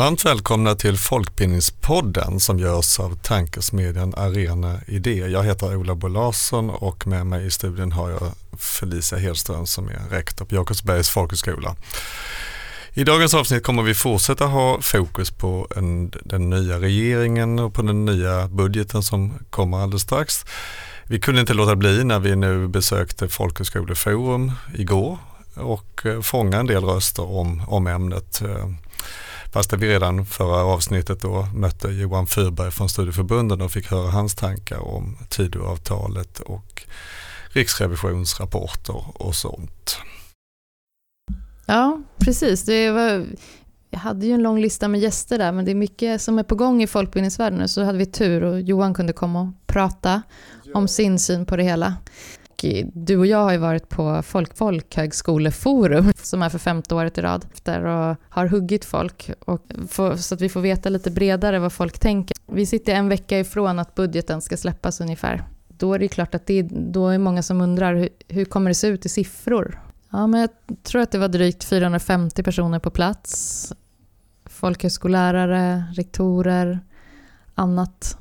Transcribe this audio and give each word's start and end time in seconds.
Varmt 0.00 0.24
välkomna 0.24 0.74
till 0.74 0.96
Folkbildningspodden 0.96 2.40
som 2.40 2.58
görs 2.58 3.00
av 3.00 3.16
tankesmedjan 3.22 4.14
Arena 4.16 4.80
Idé. 4.86 5.14
Jag 5.14 5.44
heter 5.44 5.76
Ola 5.76 5.94
Bo 5.94 6.08
Larsson 6.08 6.70
och 6.70 7.06
med 7.06 7.26
mig 7.26 7.46
i 7.46 7.50
studion 7.50 7.92
har 7.92 8.10
jag 8.10 8.32
Felicia 8.58 9.18
Hedström 9.18 9.66
som 9.66 9.88
är 9.88 10.00
rektor 10.10 10.44
på 10.44 10.54
Jakobsbergs 10.54 11.10
folkhögskola. 11.10 11.76
I 12.94 13.04
dagens 13.04 13.34
avsnitt 13.34 13.62
kommer 13.62 13.82
vi 13.82 13.94
fortsätta 13.94 14.46
ha 14.46 14.80
fokus 14.80 15.30
på 15.30 15.68
en, 15.76 16.12
den 16.24 16.50
nya 16.50 16.78
regeringen 16.78 17.58
och 17.58 17.74
på 17.74 17.82
den 17.82 18.04
nya 18.04 18.48
budgeten 18.48 19.02
som 19.02 19.34
kommer 19.50 19.78
alldeles 19.78 20.02
strax. 20.02 20.44
Vi 21.06 21.20
kunde 21.20 21.40
inte 21.40 21.54
låta 21.54 21.76
bli 21.76 22.04
när 22.04 22.18
vi 22.18 22.36
nu 22.36 22.68
besökte 22.68 23.28
Folkhögskoleforum 23.28 24.52
igår 24.74 25.18
och 25.54 26.06
eh, 26.06 26.20
fånga 26.20 26.58
en 26.58 26.66
del 26.66 26.84
röster 26.84 27.30
om, 27.30 27.62
om 27.68 27.86
ämnet. 27.86 28.42
Eh, 28.42 28.66
Fast 29.52 29.72
vi 29.72 29.88
redan 29.88 30.26
förra 30.26 30.64
avsnittet 30.64 31.22
då 31.22 31.48
mötte 31.54 31.88
Johan 31.88 32.26
Fyrberg 32.26 32.70
från 32.70 32.88
Studieförbunden 32.88 33.60
och 33.60 33.72
fick 33.72 33.90
höra 33.90 34.10
hans 34.10 34.34
tankar 34.34 34.78
om 34.78 35.16
Tidöavtalet 35.28 36.40
och 36.40 36.82
Riksrevisionsrapporter 37.48 39.04
och 39.14 39.34
sånt. 39.34 39.96
Ja, 41.66 42.00
precis. 42.18 42.64
Det 42.64 42.90
var, 42.90 43.26
jag 43.90 43.98
hade 43.98 44.26
ju 44.26 44.32
en 44.32 44.42
lång 44.42 44.60
lista 44.60 44.88
med 44.88 45.00
gäster 45.00 45.38
där, 45.38 45.52
men 45.52 45.64
det 45.64 45.70
är 45.70 45.74
mycket 45.74 46.22
som 46.22 46.38
är 46.38 46.42
på 46.42 46.54
gång 46.54 46.82
i 46.82 46.86
folkbildningsvärlden 46.86 47.68
så 47.68 47.84
hade 47.84 47.98
vi 47.98 48.06
tur 48.06 48.42
och 48.42 48.60
Johan 48.60 48.94
kunde 48.94 49.12
komma 49.12 49.40
och 49.40 49.66
prata 49.66 50.22
om 50.74 50.88
sin 50.88 51.18
syn 51.18 51.46
på 51.46 51.56
det 51.56 51.62
hela. 51.62 51.96
Du 52.92 53.16
och 53.16 53.26
jag 53.26 53.38
har 53.38 53.52
ju 53.52 53.58
varit 53.58 53.88
på 53.88 54.22
folk, 54.22 54.56
Folkhögskoleforum, 54.56 56.12
som 56.16 56.42
är 56.42 56.48
för 56.48 56.58
femte 56.58 56.94
året 56.94 57.18
i 57.18 57.20
rad, 57.20 57.46
efter 57.52 57.84
och 57.84 58.16
har 58.28 58.46
huggit 58.46 58.84
folk, 58.84 59.30
och 59.40 59.66
för, 59.88 60.16
så 60.16 60.34
att 60.34 60.40
vi 60.40 60.48
får 60.48 60.60
veta 60.60 60.88
lite 60.88 61.10
bredare 61.10 61.58
vad 61.58 61.72
folk 61.72 61.98
tänker. 61.98 62.36
Vi 62.46 62.66
sitter 62.66 62.94
en 62.94 63.08
vecka 63.08 63.38
ifrån 63.38 63.78
att 63.78 63.94
budgeten 63.94 64.40
ska 64.40 64.56
släppas 64.56 65.00
ungefär. 65.00 65.44
Då 65.68 65.94
är 65.94 65.98
det 65.98 66.08
klart 66.08 66.34
att 66.34 66.46
det, 66.46 66.62
då 66.62 67.08
är 67.08 67.18
många 67.18 67.42
som 67.42 67.60
undrar, 67.60 67.94
hur, 67.94 68.08
hur 68.28 68.44
kommer 68.44 68.70
det 68.70 68.74
se 68.74 68.86
ut 68.86 69.06
i 69.06 69.08
siffror? 69.08 69.80
Ja, 70.10 70.26
men 70.26 70.40
jag 70.40 70.50
tror 70.82 71.02
att 71.02 71.10
det 71.10 71.18
var 71.18 71.28
drygt 71.28 71.64
450 71.64 72.42
personer 72.42 72.78
på 72.78 72.90
plats. 72.90 73.72
Folkhögskollärare, 74.44 75.84
rektorer, 75.96 76.80
annat 77.54 78.18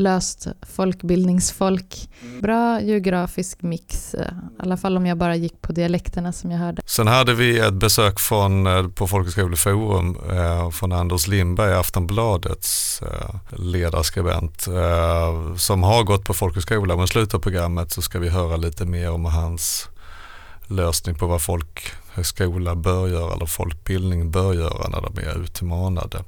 löst 0.00 0.46
folkbildningsfolk. 0.74 2.08
Mm. 2.22 2.40
Bra 2.40 2.80
geografisk 2.80 3.62
mix, 3.62 4.14
i 4.14 4.18
alla 4.58 4.76
fall 4.76 4.96
om 4.96 5.06
jag 5.06 5.18
bara 5.18 5.36
gick 5.36 5.62
på 5.62 5.72
dialekterna 5.72 6.32
som 6.32 6.50
jag 6.50 6.58
hörde. 6.58 6.82
Sen 6.86 7.06
hade 7.06 7.34
vi 7.34 7.58
ett 7.58 7.74
besök 7.74 8.20
från, 8.20 8.66
eh, 8.66 8.88
på 8.88 9.06
Folkhögskoleforum 9.06 10.16
eh, 10.30 10.70
från 10.70 10.92
Anders 10.92 11.28
Lindberg, 11.28 11.74
Aftonbladets 11.74 13.02
eh, 13.02 13.58
ledarskribent, 13.60 14.66
eh, 14.66 15.56
som 15.56 15.82
har 15.82 16.04
gått 16.04 16.24
på 16.24 16.34
folkhögskola. 16.34 16.96
Men 16.96 17.08
slutet 17.08 17.34
av 17.34 17.38
programmet 17.38 17.92
så 17.92 18.02
ska 18.02 18.18
vi 18.18 18.28
höra 18.28 18.56
lite 18.56 18.84
mer 18.84 19.10
om 19.10 19.24
hans 19.24 19.88
lösning 20.66 21.14
på 21.14 21.26
vad 21.26 21.42
folkhögskola 21.42 22.74
bör 22.74 23.08
göra 23.08 23.34
eller 23.34 23.46
folkbildning 23.46 24.30
bör 24.30 24.54
göra 24.54 24.88
när 24.88 25.00
de 25.00 25.18
är 25.18 25.42
utmanade. 25.42 26.24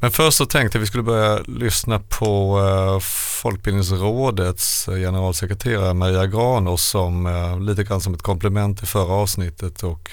Men 0.00 0.10
först 0.10 0.36
så 0.36 0.46
tänkte 0.46 0.78
jag 0.78 0.80
vi 0.80 0.86
skulle 0.86 1.02
börja 1.02 1.38
lyssna 1.46 1.98
på 1.98 2.60
eh, 2.60 3.00
Folkbildningsrådets 3.42 4.88
eh, 4.88 4.94
generalsekreterare 4.94 5.94
Maria 5.94 6.26
Granås 6.26 6.82
som 6.82 7.26
eh, 7.26 7.60
lite 7.60 7.84
grann 7.84 8.00
som 8.00 8.14
ett 8.14 8.22
komplement 8.22 8.78
till 8.78 8.88
förra 8.88 9.12
avsnittet 9.12 9.82
och 9.82 10.10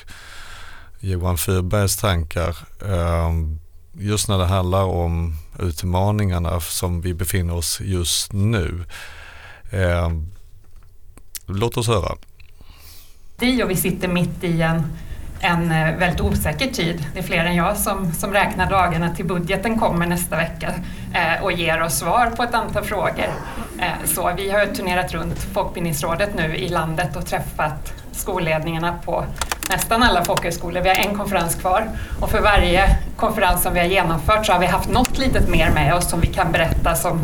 Johan 1.00 1.38
Fyrbergs 1.38 1.98
tankar 1.98 2.58
just 3.94 4.28
när 4.28 4.38
det 4.38 4.46
handlar 4.46 4.84
om 4.84 5.36
utmaningarna 5.60 6.60
som 6.60 7.02
vi 7.02 7.14
befinner 7.14 7.56
oss 7.56 7.82
just 7.82 8.34
nu. 8.34 8.86
Låt 11.46 11.78
oss 11.78 11.88
höra. 11.88 12.16
Vi 13.40 13.64
och 13.64 13.70
vi 13.70 13.76
sitter 13.76 14.08
mitt 14.08 14.44
i 14.44 14.62
en, 14.62 14.84
en 15.44 15.72
eh, 15.72 15.96
väldigt 15.96 16.22
osäker 16.22 16.68
tid. 16.68 17.06
Det 17.14 17.20
är 17.20 17.24
fler 17.24 17.46
än 17.46 17.56
jag 17.56 17.78
som, 17.78 18.14
som 18.14 18.34
räknar 18.34 18.70
dagarna 18.70 19.16
till 19.16 19.26
budgeten 19.26 19.80
kommer 19.80 20.06
nästa 20.06 20.36
vecka 20.36 20.74
eh, 21.14 21.44
och 21.44 21.52
ger 21.52 21.82
oss 21.82 22.00
svar 22.00 22.32
på 22.38 22.44
ett 22.44 22.54
antal 22.54 22.84
frågor. 22.84 23.28
Eh, 23.80 24.06
så 24.06 24.32
vi 24.38 24.52
har 24.52 24.66
turnerat 24.66 25.14
runt 25.14 25.40
Folkbildningsrådet 25.54 26.36
nu 26.36 26.56
i 26.56 26.70
landet 26.70 27.16
och 27.16 27.26
träffat 27.26 27.94
skolledningarna 28.12 29.00
på 29.06 29.26
nästan 29.70 30.04
alla 30.04 30.26
folkhögskolor. 30.26 30.82
Vi 30.82 30.90
har 30.90 30.96
en 30.96 31.18
konferens 31.18 31.56
kvar 31.56 31.88
och 32.22 32.30
för 32.30 32.42
varje 32.42 32.98
konferens 33.16 33.64
som 33.64 33.74
vi 33.74 33.80
har 33.80 33.88
genomfört 33.88 34.46
så 34.46 34.54
har 34.54 34.60
vi 34.60 34.66
haft 34.66 34.90
något 34.90 35.18
litet 35.18 35.50
mer 35.50 35.72
med 35.72 35.94
oss 35.94 36.10
som 36.10 36.22
vi 36.22 36.28
kan 36.28 36.52
berätta 36.52 36.96
som, 36.96 37.20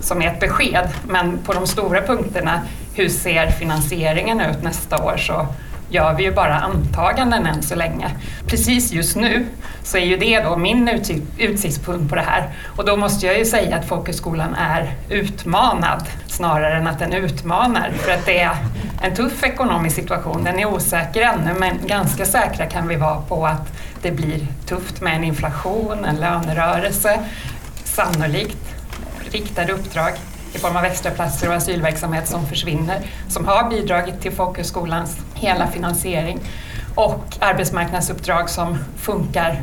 som 0.00 0.22
är 0.22 0.26
ett 0.26 0.40
besked. 0.40 0.88
Men 1.08 1.38
på 1.38 1.52
de 1.52 1.66
stora 1.66 2.02
punkterna 2.02 2.60
hur 2.94 3.08
ser 3.08 3.50
finansieringen 3.50 4.40
ut 4.40 4.62
nästa 4.62 5.04
år 5.04 5.16
så 5.16 5.46
gör 5.94 6.14
vi 6.14 6.22
ju 6.22 6.32
bara 6.32 6.54
antaganden 6.54 7.46
än 7.46 7.62
så 7.62 7.74
länge. 7.74 8.10
Precis 8.46 8.92
just 8.92 9.16
nu 9.16 9.46
så 9.82 9.96
är 9.96 10.04
ju 10.04 10.16
det 10.16 10.40
då 10.40 10.56
min 10.56 10.88
utsiktspunkt 11.38 12.10
på 12.10 12.14
det 12.14 12.24
här 12.26 12.48
och 12.76 12.84
då 12.84 12.96
måste 12.96 13.26
jag 13.26 13.38
ju 13.38 13.44
säga 13.44 13.76
att 13.76 13.88
folkhögskolan 13.88 14.54
är 14.54 14.94
utmanad 15.08 16.02
snarare 16.26 16.76
än 16.76 16.86
att 16.86 16.98
den 16.98 17.12
utmanar 17.12 17.90
för 17.90 18.12
att 18.12 18.26
det 18.26 18.40
är 18.40 18.56
en 19.02 19.14
tuff 19.14 19.44
ekonomisk 19.44 19.96
situation. 19.96 20.44
Den 20.44 20.58
är 20.58 20.66
osäker 20.66 21.22
ännu 21.22 21.54
men 21.58 21.86
ganska 21.86 22.24
säkra 22.24 22.66
kan 22.66 22.88
vi 22.88 22.96
vara 22.96 23.20
på 23.20 23.46
att 23.46 23.72
det 24.02 24.10
blir 24.10 24.46
tufft 24.66 25.00
med 25.00 25.16
en 25.16 25.24
inflation, 25.24 26.04
en 26.04 26.16
lönerörelse, 26.16 27.20
sannolikt 27.84 28.74
riktade 29.30 29.72
uppdrag 29.72 30.12
i 30.54 30.58
form 30.58 30.76
av 30.76 30.84
extraplatser 30.84 31.48
och 31.48 31.54
asylverksamhet 31.54 32.28
som 32.28 32.46
försvinner, 32.46 33.00
som 33.28 33.46
har 33.46 33.70
bidragit 33.70 34.20
till 34.20 34.32
folkhögskolans 34.32 35.16
hela 35.34 35.66
finansiering 35.66 36.40
och 36.94 37.24
arbetsmarknadsuppdrag 37.40 38.50
som 38.50 38.78
funkar 38.96 39.60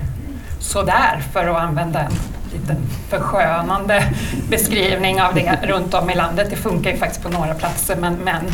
sådär 0.60 1.24
för 1.34 1.48
att 1.48 1.58
använda 1.58 2.00
en 2.00 2.12
liten 2.54 2.78
förskönande 3.10 4.04
beskrivning 4.50 5.22
av 5.22 5.34
det 5.36 5.60
runt 5.64 5.94
om 5.94 6.10
i 6.10 6.16
landet. 6.16 6.48
Det 6.50 6.56
funkar 6.56 6.92
ju 6.92 6.98
faktiskt 6.98 7.24
på 7.24 7.30
några 7.30 7.54
platser 7.54 7.96
men, 7.96 8.16
men 8.16 8.46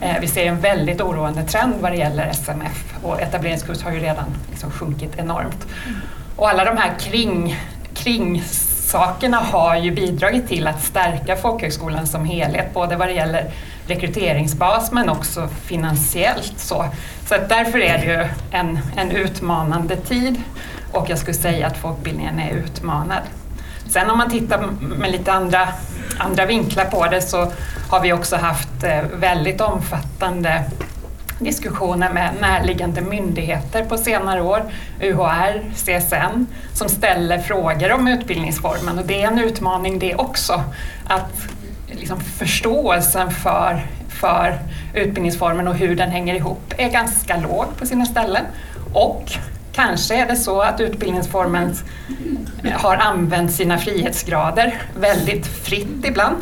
eh, 0.00 0.20
vi 0.20 0.28
ser 0.28 0.46
en 0.46 0.60
väldigt 0.60 1.00
oroande 1.00 1.42
trend 1.42 1.74
vad 1.80 1.92
det 1.92 1.96
gäller 1.96 2.28
SMF 2.30 2.94
och 3.02 3.20
etableringskurs 3.20 3.82
har 3.82 3.92
ju 3.92 3.98
redan 3.98 4.24
liksom 4.50 4.70
sjunkit 4.70 5.12
enormt. 5.16 5.66
Och 6.36 6.48
alla 6.48 6.64
de 6.64 6.76
här 6.76 6.92
kring, 6.98 7.56
kring 7.94 8.42
sakerna 8.92 9.36
har 9.36 9.76
ju 9.76 9.90
bidragit 9.90 10.48
till 10.48 10.66
att 10.66 10.82
stärka 10.82 11.36
folkhögskolan 11.36 12.06
som 12.06 12.24
helhet, 12.24 12.74
både 12.74 12.96
vad 12.96 13.08
det 13.08 13.12
gäller 13.12 13.50
rekryteringsbas 13.86 14.92
men 14.92 15.08
också 15.08 15.48
finansiellt. 15.64 16.52
Så, 16.56 16.84
så 17.28 17.34
att 17.34 17.48
därför 17.48 17.78
är 17.78 17.98
det 17.98 18.04
ju 18.04 18.28
en, 18.50 18.78
en 18.96 19.10
utmanande 19.10 19.96
tid 19.96 20.42
och 20.92 21.10
jag 21.10 21.18
skulle 21.18 21.34
säga 21.34 21.66
att 21.66 21.76
folkbildningen 21.76 22.38
är 22.38 22.50
utmanad. 22.50 23.22
Sen 23.88 24.10
om 24.10 24.18
man 24.18 24.30
tittar 24.30 24.68
med 24.98 25.12
lite 25.12 25.32
andra, 25.32 25.68
andra 26.18 26.46
vinklar 26.46 26.84
på 26.84 27.06
det 27.06 27.22
så 27.22 27.52
har 27.90 28.00
vi 28.00 28.12
också 28.12 28.36
haft 28.36 28.84
eh, 28.84 29.02
väldigt 29.14 29.60
omfattande 29.60 30.64
diskussioner 31.44 32.12
med 32.12 32.30
närliggande 32.40 33.00
myndigheter 33.00 33.84
på 33.84 33.98
senare 33.98 34.42
år, 34.42 34.62
UHR, 35.00 35.62
CSN, 35.74 36.46
som 36.74 36.88
ställer 36.88 37.38
frågor 37.38 37.92
om 37.92 38.08
utbildningsformen 38.08 38.98
och 38.98 39.06
det 39.06 39.22
är 39.22 39.26
en 39.26 39.38
utmaning 39.38 39.98
det 39.98 40.14
också. 40.14 40.64
Att 41.08 41.48
liksom 41.86 42.20
förståelsen 42.20 43.30
för, 43.30 43.86
för 44.08 44.58
utbildningsformen 44.94 45.68
och 45.68 45.74
hur 45.74 45.96
den 45.96 46.10
hänger 46.10 46.34
ihop 46.34 46.74
är 46.76 46.90
ganska 46.90 47.36
låg 47.36 47.66
på 47.78 47.86
sina 47.86 48.06
ställen. 48.06 48.44
Och 48.92 49.32
kanske 49.72 50.14
är 50.14 50.26
det 50.26 50.36
så 50.36 50.60
att 50.60 50.80
utbildningsformen 50.80 51.74
har 52.72 52.96
använt 52.96 53.52
sina 53.52 53.78
frihetsgrader 53.78 54.82
väldigt 55.00 55.46
fritt 55.46 56.04
ibland 56.04 56.36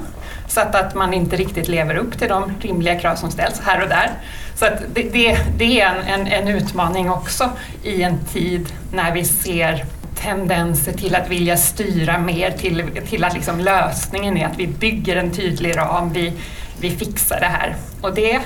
så 0.51 0.61
att, 0.61 0.75
att 0.75 0.95
man 0.95 1.15
inte 1.15 1.37
riktigt 1.37 1.69
lever 1.69 1.95
upp 1.95 2.19
till 2.19 2.29
de 2.29 2.53
rimliga 2.61 3.01
krav 3.01 3.17
som 3.17 3.31
ställs 3.31 3.61
här 3.61 3.83
och 3.83 3.89
där. 3.89 4.11
Så 4.55 4.65
det, 4.95 5.03
det, 5.03 5.39
det, 5.57 5.81
är 5.81 5.87
en, 5.87 6.21
en, 6.21 6.27
en, 6.27 6.49
utmaning 6.49 7.11
också 7.11 7.51
i 7.83 8.03
en 8.03 8.19
tid 8.25 8.73
när 8.93 9.13
vi 9.15 9.25
ser 9.25 9.85
tendenser 10.15 10.93
till 10.93 11.15
att 11.15 11.29
vilja 11.29 11.57
styra 11.57 12.19
mer 12.19 12.51
till, 12.51 12.85
till 13.09 13.25
att 13.25 13.35
liksom 13.35 13.61
lösningen 13.61 14.37
är 14.37 14.47
att 14.47 14.59
vi 14.59 14.67
bygger 14.67 15.17
en 15.17 15.31
tydlig 15.31 15.77
ram, 15.77 16.13
vi, 16.13 16.33
vi 16.81 16.91
fixar 16.91 17.41
det 17.41 17.47
här. 17.47 17.77
Och 18.01 18.15
det 18.15 18.41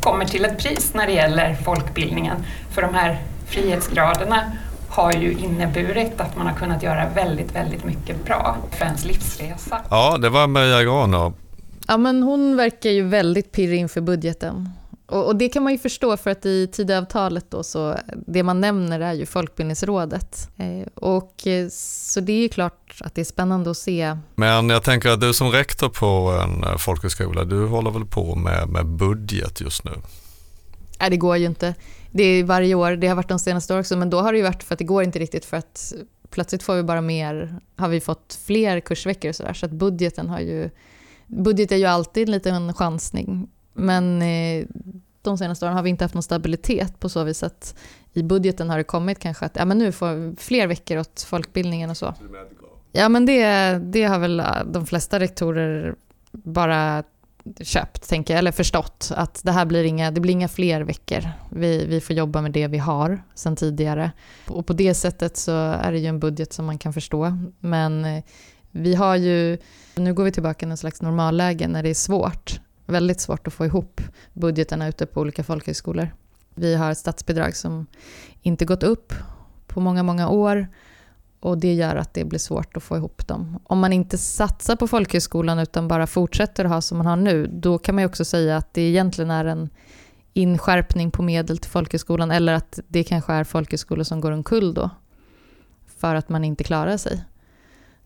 kommer 0.00 0.24
till 0.24 0.44
ett 0.44 0.58
pris 0.58 0.94
när 0.94 1.06
det 1.06 1.12
gäller 1.12 1.54
folkbildningen. 1.54 2.36
För 2.70 2.82
de 2.82 2.94
här 2.94 3.18
frihetsgraderna 3.46 4.52
har 4.88 5.12
ju 5.12 5.32
inneburit 5.32 6.20
att 6.20 6.36
man 6.36 6.46
har 6.46 6.54
kunnat 6.54 6.82
göra 6.82 7.08
väldigt, 7.14 7.54
väldigt 7.54 7.84
mycket 7.84 8.24
bra 8.24 8.56
för 8.70 8.84
ens 8.84 9.04
livsresa. 9.04 9.80
Ja, 9.90 10.16
det 10.18 10.28
var 10.28 10.46
Maria 10.46 10.82
Graner. 10.82 11.32
Ja, 11.90 11.96
men 11.96 12.22
hon 12.22 12.56
verkar 12.56 12.90
ju 12.90 13.02
väldigt 13.02 13.52
pirrig 13.52 13.78
inför 13.78 14.00
budgeten. 14.00 14.68
Och, 15.06 15.26
och, 15.26 15.36
det 15.36 15.48
kan 15.48 15.62
man 15.62 15.72
ju 15.72 15.78
förstå 15.78 16.16
för 16.16 16.30
att 16.30 16.46
i 16.46 16.66
Tidöavtalet 16.66 17.50
då 17.50 17.62
så 17.62 17.96
det 18.26 18.42
man 18.42 18.60
nämner 18.60 19.00
är 19.00 19.12
ju 19.12 19.26
Folkbildningsrådet. 19.26 20.48
Eh, 20.56 20.88
och 20.94 21.46
eh, 21.46 21.68
så 21.70 22.20
det 22.20 22.32
är 22.32 22.40
ju 22.40 22.48
klart 22.48 22.94
att 23.00 23.14
det 23.14 23.20
är 23.20 23.24
spännande 23.24 23.70
att 23.70 23.76
se. 23.76 24.16
Men 24.34 24.70
jag 24.70 24.82
tänker 24.82 25.08
att 25.10 25.20
du 25.20 25.32
som 25.32 25.50
rektor 25.50 25.88
på 25.88 26.40
en 26.44 26.64
eh, 26.64 26.76
folkhögskola, 26.76 27.44
du 27.44 27.66
håller 27.66 27.90
väl 27.90 28.06
på 28.06 28.34
med, 28.34 28.68
med 28.68 28.86
budget 28.86 29.60
just 29.60 29.84
nu? 29.84 29.92
Nej, 31.00 31.10
det 31.10 31.16
går 31.16 31.36
ju 31.36 31.46
inte. 31.46 31.74
Det 32.10 32.22
är 32.22 32.44
varje 32.44 32.74
år, 32.74 32.90
det 32.90 33.06
har 33.06 33.14
varit 33.14 33.28
de 33.28 33.38
senaste 33.38 33.72
åren 33.72 33.80
också, 33.80 33.96
men 33.96 34.10
då 34.10 34.20
har 34.20 34.32
det 34.32 34.38
ju 34.38 34.44
varit 34.44 34.62
för 34.62 34.74
att 34.74 34.78
det 34.78 34.84
går 34.84 35.02
inte 35.02 35.18
riktigt 35.18 35.44
för 35.44 35.56
att 35.56 35.92
plötsligt 36.30 36.62
får 36.62 36.74
vi 36.74 36.82
bara 36.82 37.00
mer, 37.00 37.60
har 37.76 37.88
vi 37.88 38.00
fått 38.00 38.38
fler 38.46 38.80
kursveckor 38.80 39.28
och 39.28 39.36
sådär, 39.36 39.52
så 39.52 39.66
att 39.66 39.72
budgeten 39.72 40.28
har 40.28 40.40
ju, 40.40 40.70
budget 41.30 41.72
är 41.72 41.76
ju 41.76 41.84
alltid 41.84 42.28
en 42.28 42.32
liten 42.32 42.74
chansning, 42.74 43.48
men 43.72 44.22
eh, 44.22 44.66
de 45.22 45.38
senaste 45.38 45.64
åren 45.64 45.76
har 45.76 45.82
vi 45.82 45.90
inte 45.90 46.04
haft 46.04 46.14
någon 46.14 46.22
stabilitet 46.22 47.00
på 47.00 47.08
så 47.08 47.24
vis 47.24 47.42
att 47.42 47.74
i 48.12 48.22
budgeten 48.22 48.70
har 48.70 48.78
det 48.78 48.84
kommit 48.84 49.18
kanske 49.18 49.46
att 49.46 49.56
ja, 49.56 49.64
men 49.64 49.78
nu 49.78 49.92
får 49.92 50.14
vi 50.14 50.36
fler 50.36 50.66
veckor 50.66 50.98
åt 50.98 51.22
folkbildningen 51.22 51.90
och 51.90 51.96
så. 51.96 52.14
Ja 52.92 53.08
men 53.08 53.26
det, 53.26 53.72
det 53.78 54.04
har 54.04 54.18
väl 54.18 54.42
de 54.66 54.86
flesta 54.86 55.20
rektorer 55.20 55.94
bara 56.32 57.02
köpt, 57.60 58.08
tänker 58.08 58.34
jag, 58.34 58.38
eller 58.38 58.52
förstått 58.52 59.12
att 59.16 59.40
det 59.44 59.52
här 59.52 59.64
blir 59.64 59.84
inga, 59.84 60.10
det 60.10 60.20
blir 60.20 60.32
inga 60.32 60.48
fler 60.48 60.80
veckor. 60.80 61.28
Vi, 61.50 61.86
vi 61.86 62.00
får 62.00 62.16
jobba 62.16 62.40
med 62.40 62.52
det 62.52 62.66
vi 62.66 62.78
har 62.78 63.22
sedan 63.34 63.56
tidigare. 63.56 64.12
Och 64.48 64.66
på 64.66 64.72
det 64.72 64.94
sättet 64.94 65.36
så 65.36 65.52
är 65.52 65.92
det 65.92 65.98
ju 65.98 66.06
en 66.06 66.20
budget 66.20 66.52
som 66.52 66.66
man 66.66 66.78
kan 66.78 66.92
förstå. 66.92 67.38
Men 67.60 68.04
eh, 68.04 68.24
vi 68.70 68.94
har 68.94 69.16
ju, 69.16 69.58
nu 69.94 70.14
går 70.14 70.24
vi 70.24 70.32
tillbaka 70.32 70.58
till 70.58 70.70
en 70.70 70.76
slags 70.76 71.02
normalläge 71.02 71.68
när 71.68 71.82
det 71.82 71.90
är 71.90 71.94
svårt, 71.94 72.60
väldigt 72.86 73.20
svårt 73.20 73.46
att 73.46 73.52
få 73.52 73.66
ihop 73.66 74.00
budgeterna 74.32 74.88
ute 74.88 75.06
på 75.06 75.20
olika 75.20 75.44
folkhögskolor. 75.44 76.14
Vi 76.54 76.74
har 76.74 76.90
ett 76.90 76.98
statsbidrag 76.98 77.56
som 77.56 77.86
inte 78.42 78.64
gått 78.64 78.82
upp 78.82 79.12
på 79.66 79.80
många, 79.80 80.02
många 80.02 80.28
år 80.28 80.68
och 81.40 81.58
det 81.58 81.74
gör 81.74 81.96
att 81.96 82.14
det 82.14 82.24
blir 82.24 82.38
svårt 82.38 82.76
att 82.76 82.82
få 82.82 82.96
ihop 82.96 83.26
dem. 83.26 83.58
Om 83.64 83.78
man 83.78 83.92
inte 83.92 84.18
satsar 84.18 84.76
på 84.76 84.88
folkhögskolan 84.88 85.58
utan 85.58 85.88
bara 85.88 86.06
fortsätter 86.06 86.64
att 86.64 86.70
ha 86.70 86.80
som 86.80 86.98
man 86.98 87.06
har 87.06 87.16
nu, 87.16 87.46
då 87.46 87.78
kan 87.78 87.94
man 87.94 88.02
ju 88.02 88.08
också 88.08 88.24
säga 88.24 88.56
att 88.56 88.74
det 88.74 88.82
egentligen 88.82 89.30
är 89.30 89.44
en 89.44 89.68
inskärpning 90.32 91.10
på 91.10 91.22
medel 91.22 91.58
till 91.58 91.70
folkhögskolan 91.70 92.30
eller 92.30 92.52
att 92.52 92.78
det 92.88 93.04
kanske 93.04 93.32
är 93.32 93.44
folkhögskolor 93.44 94.04
som 94.04 94.20
går 94.20 94.32
omkull 94.32 94.74
då 94.74 94.90
för 95.98 96.14
att 96.14 96.28
man 96.28 96.44
inte 96.44 96.64
klarar 96.64 96.96
sig. 96.96 97.24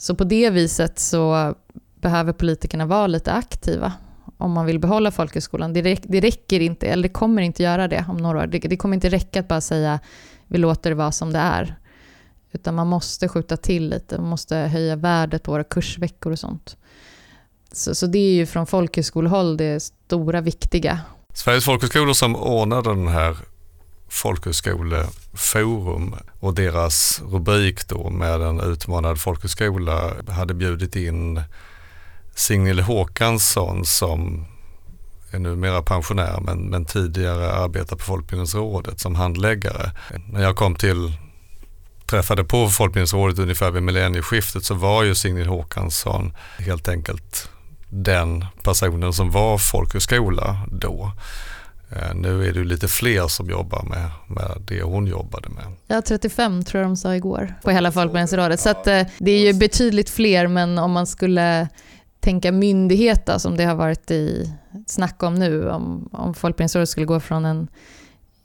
Så 0.04 0.14
på 0.14 0.24
det 0.24 0.50
viset 0.50 0.98
så 0.98 1.54
behöver 2.00 2.32
politikerna 2.32 2.86
vara 2.86 3.06
lite 3.06 3.32
aktiva 3.32 3.92
om 4.38 4.52
man 4.52 4.66
vill 4.66 4.78
behålla 4.78 5.10
folkhögskolan. 5.10 5.72
Det, 5.72 5.82
räck, 5.82 6.00
det 6.02 6.20
räcker 6.20 6.60
inte, 6.60 6.86
eller 6.86 7.02
det 7.02 7.08
kommer 7.08 7.42
inte 7.42 7.62
göra 7.62 7.88
det 7.88 8.04
om 8.08 8.16
några 8.16 8.40
år. 8.40 8.46
Det, 8.46 8.58
det 8.58 8.76
kommer 8.76 8.94
inte 8.94 9.08
räcka 9.08 9.40
att 9.40 9.48
bara 9.48 9.60
säga 9.60 10.00
vi 10.46 10.58
låter 10.58 10.90
det 10.90 10.96
vara 10.96 11.12
som 11.12 11.32
det 11.32 11.38
är. 11.38 11.76
Utan 12.52 12.74
man 12.74 12.86
måste 12.86 13.28
skjuta 13.28 13.56
till 13.56 13.88
lite, 13.88 14.18
man 14.18 14.30
måste 14.30 14.56
höja 14.56 14.96
värdet 14.96 15.42
på 15.42 15.50
våra 15.50 15.64
kursveckor 15.64 16.32
och 16.32 16.38
sånt. 16.38 16.76
Så, 17.72 17.94
så 17.94 18.06
det 18.06 18.18
är 18.18 18.34
ju 18.34 18.46
från 18.46 18.66
folkhögskolehåll 18.66 19.56
det 19.56 19.80
stora 19.80 20.40
viktiga. 20.40 21.00
Sveriges 21.34 21.64
folkhögskolor 21.64 22.12
som 22.12 22.36
ordnade 22.36 22.90
den 22.90 23.08
här 23.08 23.36
folkhögskoleforum 24.14 26.14
och 26.40 26.54
deras 26.54 27.22
rubrik 27.30 27.88
då 27.88 28.10
med 28.10 28.40
en 28.40 28.60
utmanad 28.60 29.20
folkhögskola 29.20 30.12
hade 30.28 30.54
bjudit 30.54 30.96
in 30.96 31.42
Signil 32.34 32.80
Håkansson 32.80 33.84
som 33.84 34.46
är 35.30 35.38
numera 35.38 35.82
pensionär 35.82 36.40
men, 36.40 36.58
men 36.58 36.84
tidigare 36.84 37.52
arbetar 37.52 37.96
på 37.96 38.02
Folkbildningsrådet 38.02 39.00
som 39.00 39.14
handläggare. 39.14 39.92
När 40.28 40.42
jag 40.42 40.56
kom 40.56 40.74
till 40.74 41.12
träffade 42.06 42.44
på 42.44 42.68
Folkbildningsrådet 42.68 43.38
ungefär 43.38 43.70
vid 43.70 43.82
millennieskiftet 43.82 44.64
så 44.64 44.74
var 44.74 45.02
ju 45.02 45.14
Signil 45.14 45.46
Håkansson 45.46 46.34
helt 46.58 46.88
enkelt 46.88 47.48
den 47.88 48.46
personen 48.62 49.12
som 49.12 49.30
var 49.30 49.58
folkhögskola 49.58 50.60
då. 50.70 51.12
Eh, 51.96 52.14
nu 52.14 52.48
är 52.48 52.52
det 52.52 52.64
lite 52.64 52.88
fler 52.88 53.28
som 53.28 53.50
jobbar 53.50 53.82
med, 53.82 54.10
med 54.28 54.62
det 54.68 54.82
hon 54.82 55.06
jobbade 55.06 55.48
med. 55.48 55.64
Ja, 55.86 56.02
35 56.02 56.64
tror 56.64 56.82
jag 56.82 56.90
de 56.90 56.96
sa 56.96 57.14
igår 57.14 57.54
på 57.62 57.70
hela 57.70 57.92
Folkbildningsrådet. 57.92 58.60
Så 58.60 58.70
att, 58.70 58.86
eh, 58.86 59.02
det 59.18 59.30
är 59.30 59.52
ju 59.52 59.58
betydligt 59.58 60.10
fler, 60.10 60.46
men 60.46 60.78
om 60.78 60.92
man 60.92 61.06
skulle 61.06 61.68
tänka 62.20 62.52
myndighet 62.52 63.26
då, 63.26 63.38
som 63.38 63.56
det 63.56 63.64
har 63.64 63.74
varit 63.74 64.10
i 64.10 64.52
snack 64.86 65.22
om 65.22 65.34
nu, 65.34 65.70
om, 65.70 66.08
om 66.12 66.34
Folkbildningsrådet 66.34 66.88
skulle 66.88 67.06
gå 67.06 67.20
från 67.20 67.44
en 67.44 67.68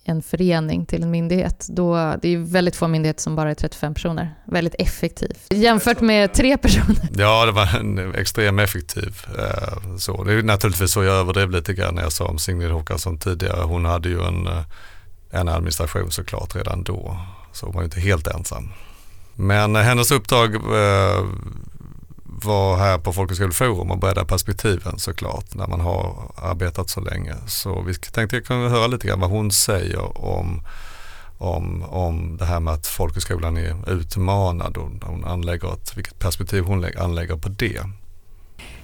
en 0.10 0.22
förening 0.22 0.86
till 0.86 1.04
en 1.04 1.12
myndighet, 1.12 1.68
då, 1.70 2.16
det 2.22 2.34
är 2.34 2.38
väldigt 2.38 2.76
få 2.76 2.88
myndigheter 2.88 3.22
som 3.22 3.36
bara 3.36 3.52
är 3.52 3.56
35 3.56 3.94
personer. 3.94 4.36
Väldigt 4.46 4.76
effektivt. 4.80 5.40
Jämfört 5.50 6.02
med 6.02 6.34
tre 6.34 6.58
personer. 6.58 7.10
Ja, 7.18 7.46
det 7.46 7.52
var 7.52 7.80
en 7.80 8.16
extrem 8.16 8.60
effektiv. 8.60 9.18
Eh, 9.38 9.96
så. 9.98 10.24
Det 10.24 10.34
är 10.34 10.44
naturligtvis 10.44 10.92
så 10.92 11.04
jag 11.04 11.16
överdrev 11.16 11.52
lite 11.52 11.74
grann 11.74 11.96
när 11.96 12.02
jag 12.02 12.12
sa 12.12 12.26
om 12.26 12.40
Signrid 12.40 12.72
Håkansson 12.72 13.18
tidigare. 13.18 13.64
Hon 13.64 13.86
hade 13.86 14.10
ju 14.10 14.22
en, 14.22 14.48
eh, 14.48 14.64
en 15.30 15.48
administration 15.48 16.12
såklart 16.12 16.56
redan 16.56 16.84
då, 16.84 17.18
så 17.54 17.66
hon 17.66 17.76
var 17.76 17.82
ju 17.82 17.86
inte 17.86 18.00
helt 18.00 18.28
ensam. 18.28 18.72
Men 19.36 19.76
eh, 19.76 19.82
hennes 19.82 20.12
uppdrag 20.12 20.56
var 22.46 22.78
här 22.78 22.98
på 22.98 23.14
Folkhögskoleforum 23.14 23.92
och 23.92 23.98
bredda 23.98 24.26
perspektiven 24.26 25.00
såklart 25.00 25.54
när 25.54 25.68
man 25.68 25.80
har 25.80 26.32
arbetat 26.36 26.90
så 26.90 27.02
länge. 27.02 27.36
Så 27.48 27.82
vi 27.82 27.96
tänkte 27.96 28.36
jag 28.36 28.46
kunde 28.46 28.70
höra 28.70 28.88
lite 28.88 29.08
grann 29.08 29.20
vad 29.20 29.30
hon 29.30 29.52
säger 29.52 30.26
om, 30.26 30.62
om, 31.38 31.84
om 31.84 32.38
det 32.38 32.46
här 32.46 32.60
med 32.60 32.74
att 32.74 32.88
folkhögskolan 32.88 33.58
är 33.58 33.92
utmanad 33.92 34.78
och 34.78 34.90
hon 35.04 35.26
anlägger 35.26 35.74
ett, 35.74 35.98
vilket 35.98 36.20
perspektiv 36.20 36.64
hon 36.64 36.86
anlägger 36.98 37.38
på 37.38 37.50
det. 37.50 37.82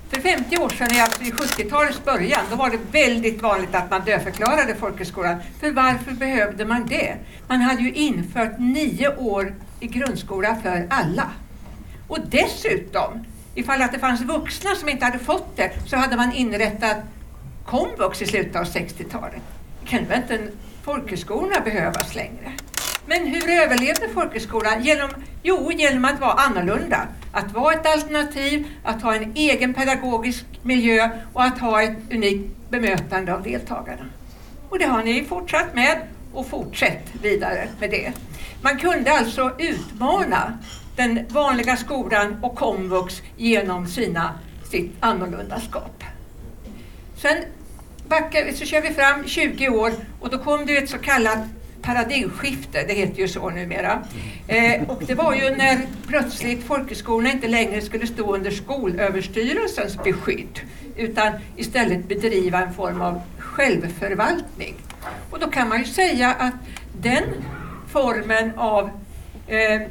För 0.10 0.22
50 0.22 0.58
år 0.58 0.70
sedan, 0.70 0.88
alltså 1.02 1.22
i 1.22 1.32
70-talets 1.32 2.06
början, 2.06 2.42
då 2.50 2.56
var 2.56 2.70
det 2.70 2.80
väldigt 2.92 3.42
vanligt 3.42 3.76
att 3.76 3.92
man 3.92 4.06
dödförklarade 4.06 4.76
folkhögskolan. 4.76 5.38
För 5.60 5.72
varför 5.72 6.12
behövde 6.12 6.66
man 6.66 6.88
det? 6.88 7.18
Man 7.48 7.62
hade 7.62 7.82
ju 7.82 7.94
infört 7.94 8.60
nio 8.60 9.16
år 9.18 9.56
i 9.80 9.88
grundskola 9.88 10.56
för 10.64 10.88
alla. 10.90 11.32
Och 12.08 12.18
dessutom 12.30 13.26
ifall 13.56 13.82
att 13.82 13.92
det 13.92 14.00
fanns 14.00 14.22
vuxna 14.22 14.76
som 14.76 14.90
inte 14.90 15.06
hade 15.06 15.20
fått 15.20 15.58
det 15.58 15.72
så 15.88 15.98
hade 15.98 16.18
man 16.18 16.34
inrättat 16.34 16.98
komvux 17.66 18.22
i 18.22 18.26
slutet 18.26 18.56
av 18.56 18.64
60-talet. 18.64 19.42
Det 19.82 19.88
kan 19.88 20.06
väl 20.06 20.22
inte 20.22 20.40
folkhögskolorna 20.84 21.60
behövas 21.60 22.16
längre? 22.16 22.52
Men 23.08 23.28
hur 23.28 23.50
överlevde 23.50 24.10
folkhögskolan? 24.14 24.84
Genom, 24.84 25.10
jo, 25.44 25.72
genom 25.72 26.06
att 26.06 26.20
vara 26.20 26.32
annorlunda. 26.34 27.08
Att 27.32 27.54
vara 27.54 27.74
ett 27.74 27.86
alternativ, 27.86 28.68
att 28.84 29.02
ha 29.02 29.16
en 29.16 29.34
egen 29.36 29.74
pedagogisk 29.74 30.46
miljö 30.62 31.10
och 31.34 31.44
att 31.44 31.60
ha 31.60 31.82
ett 31.82 31.98
unikt 32.12 32.70
bemötande 32.70 33.34
av 33.34 33.44
deltagarna. 33.44 34.06
Och 34.70 34.80
det 34.80 34.86
har 34.86 35.04
ni 35.04 35.26
fortsatt 35.26 35.76
med 35.76 36.02
och 36.34 36.48
fortsätt 36.48 37.14
vidare 37.22 37.68
med 37.80 37.90
det. 37.90 38.14
Man 38.62 38.80
kunde 38.80 39.12
alltså 39.12 39.52
utmana 39.60 40.58
den 40.96 41.26
vanliga 41.30 41.76
skolan 41.76 42.38
och 42.42 42.56
komvux 42.56 43.22
genom 43.38 43.88
sina, 43.88 44.40
sitt 44.72 44.92
annorlundaskap. 45.00 46.04
Sen 47.18 47.38
backar, 48.08 48.54
så 48.54 48.66
kör 48.66 48.82
vi 48.82 48.90
fram 48.90 49.28
20 49.28 49.70
år 49.70 49.92
och 50.20 50.30
då 50.30 50.38
kom 50.38 50.66
det 50.66 50.78
ett 50.78 50.90
så 50.90 50.98
kallat 50.98 51.40
paradigmskifte, 51.82 52.84
det 52.88 52.94
heter 52.94 53.20
ju 53.20 53.28
så 53.28 53.50
numera. 53.50 54.04
Eh, 54.48 54.90
och 54.90 55.04
det 55.08 55.14
var 55.14 55.34
ju 55.34 55.56
när 55.56 55.80
plötsligt 56.08 56.64
folkhögskolorna 56.64 57.32
inte 57.32 57.48
längre 57.48 57.82
skulle 57.82 58.08
stå 58.08 58.36
under 58.36 58.52
Skolöverstyrelsens 58.52 60.04
beskydd 60.04 60.60
utan 60.96 61.32
istället 61.56 62.08
bedriva 62.08 62.62
en 62.62 62.74
form 62.74 63.02
av 63.02 63.22
självförvaltning. 63.38 64.76
Och 65.32 65.40
då 65.40 65.48
kan 65.48 65.70
man 65.70 65.80
ju 65.80 65.86
säga 65.86 66.34
att 66.34 66.54
den 67.02 67.24
formen 67.88 68.52
av 68.58 68.90
eh, 69.48 69.82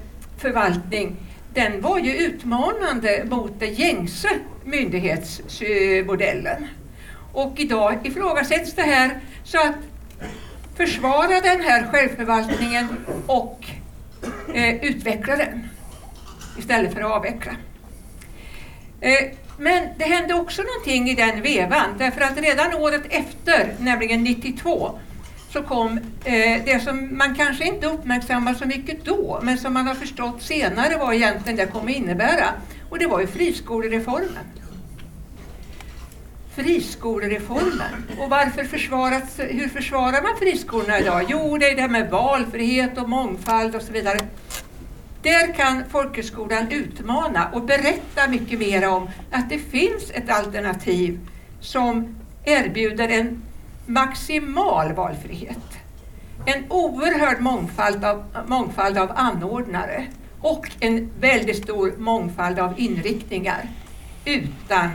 förvaltning, 0.44 1.16
den 1.54 1.80
var 1.80 1.98
ju 1.98 2.16
utmanande 2.16 3.24
mot 3.30 3.60
den 3.60 3.74
gängse 3.74 4.28
myndighetsmodellen. 4.64 6.66
Och 7.32 7.52
idag 7.56 7.98
ifrågasätts 8.04 8.74
det 8.74 8.82
här 8.82 9.20
så 9.44 9.58
att 9.58 9.76
försvara 10.76 11.40
den 11.40 11.60
här 11.60 11.88
självförvaltningen 11.92 12.86
och 13.26 13.66
eh, 14.54 14.84
utveckla 14.84 15.36
den 15.36 15.68
istället 16.58 16.94
för 16.94 17.00
att 17.00 17.12
avveckla. 17.12 17.52
Eh, 19.00 19.30
men 19.58 19.88
det 19.98 20.04
hände 20.04 20.34
också 20.34 20.62
någonting 20.62 21.10
i 21.10 21.14
den 21.14 21.42
vevan 21.42 21.98
därför 21.98 22.20
att 22.20 22.38
redan 22.38 22.74
året 22.74 23.02
efter, 23.10 23.74
nämligen 23.78 24.24
92, 24.24 24.98
så 25.54 25.62
kom 25.62 25.98
eh, 26.24 26.64
det 26.64 26.82
som 26.84 27.18
man 27.18 27.34
kanske 27.34 27.64
inte 27.64 27.86
uppmärksammade 27.86 28.58
så 28.58 28.66
mycket 28.66 29.04
då, 29.04 29.40
men 29.42 29.58
som 29.58 29.74
man 29.74 29.86
har 29.86 29.94
förstått 29.94 30.42
senare 30.42 30.96
vad 30.98 31.14
egentligen 31.14 31.56
det 31.56 31.66
kommer 31.66 31.92
innebära. 31.92 32.46
Och 32.90 32.98
det 32.98 33.06
var 33.06 33.20
ju 33.20 33.26
friskolereformen. 33.26 34.44
friskolereformen. 36.54 38.04
Och 38.18 38.30
varför 38.30 38.64
försvaras, 38.64 39.38
hur 39.38 39.68
försvarar 39.68 40.22
man 40.22 40.36
friskolorna 40.38 40.98
idag? 40.98 41.24
Jo, 41.28 41.58
det 41.58 41.66
är 41.70 41.74
det 41.74 41.80
här 41.80 41.88
med 41.88 42.10
valfrihet 42.10 42.98
och 42.98 43.08
mångfald 43.08 43.74
och 43.74 43.82
så 43.82 43.92
vidare. 43.92 44.18
Där 45.22 45.54
kan 45.54 45.84
folkhögskolan 45.90 46.70
utmana 46.70 47.48
och 47.52 47.62
berätta 47.62 48.28
mycket 48.28 48.58
mer 48.58 48.88
om 48.88 49.10
att 49.30 49.50
det 49.50 49.58
finns 49.58 50.10
ett 50.10 50.30
alternativ 50.30 51.18
som 51.60 52.16
erbjuder 52.44 53.08
en 53.08 53.42
maximal 53.86 54.92
valfrihet. 54.92 55.78
En 56.46 56.64
oerhörd 56.68 57.40
mångfald 57.40 58.04
av, 58.04 58.24
mångfald 58.46 58.98
av 58.98 59.12
anordnare 59.14 60.06
och 60.40 60.70
en 60.80 61.10
väldigt 61.20 61.62
stor 61.62 61.94
mångfald 61.98 62.58
av 62.58 62.80
inriktningar 62.80 63.68
utan 64.24 64.90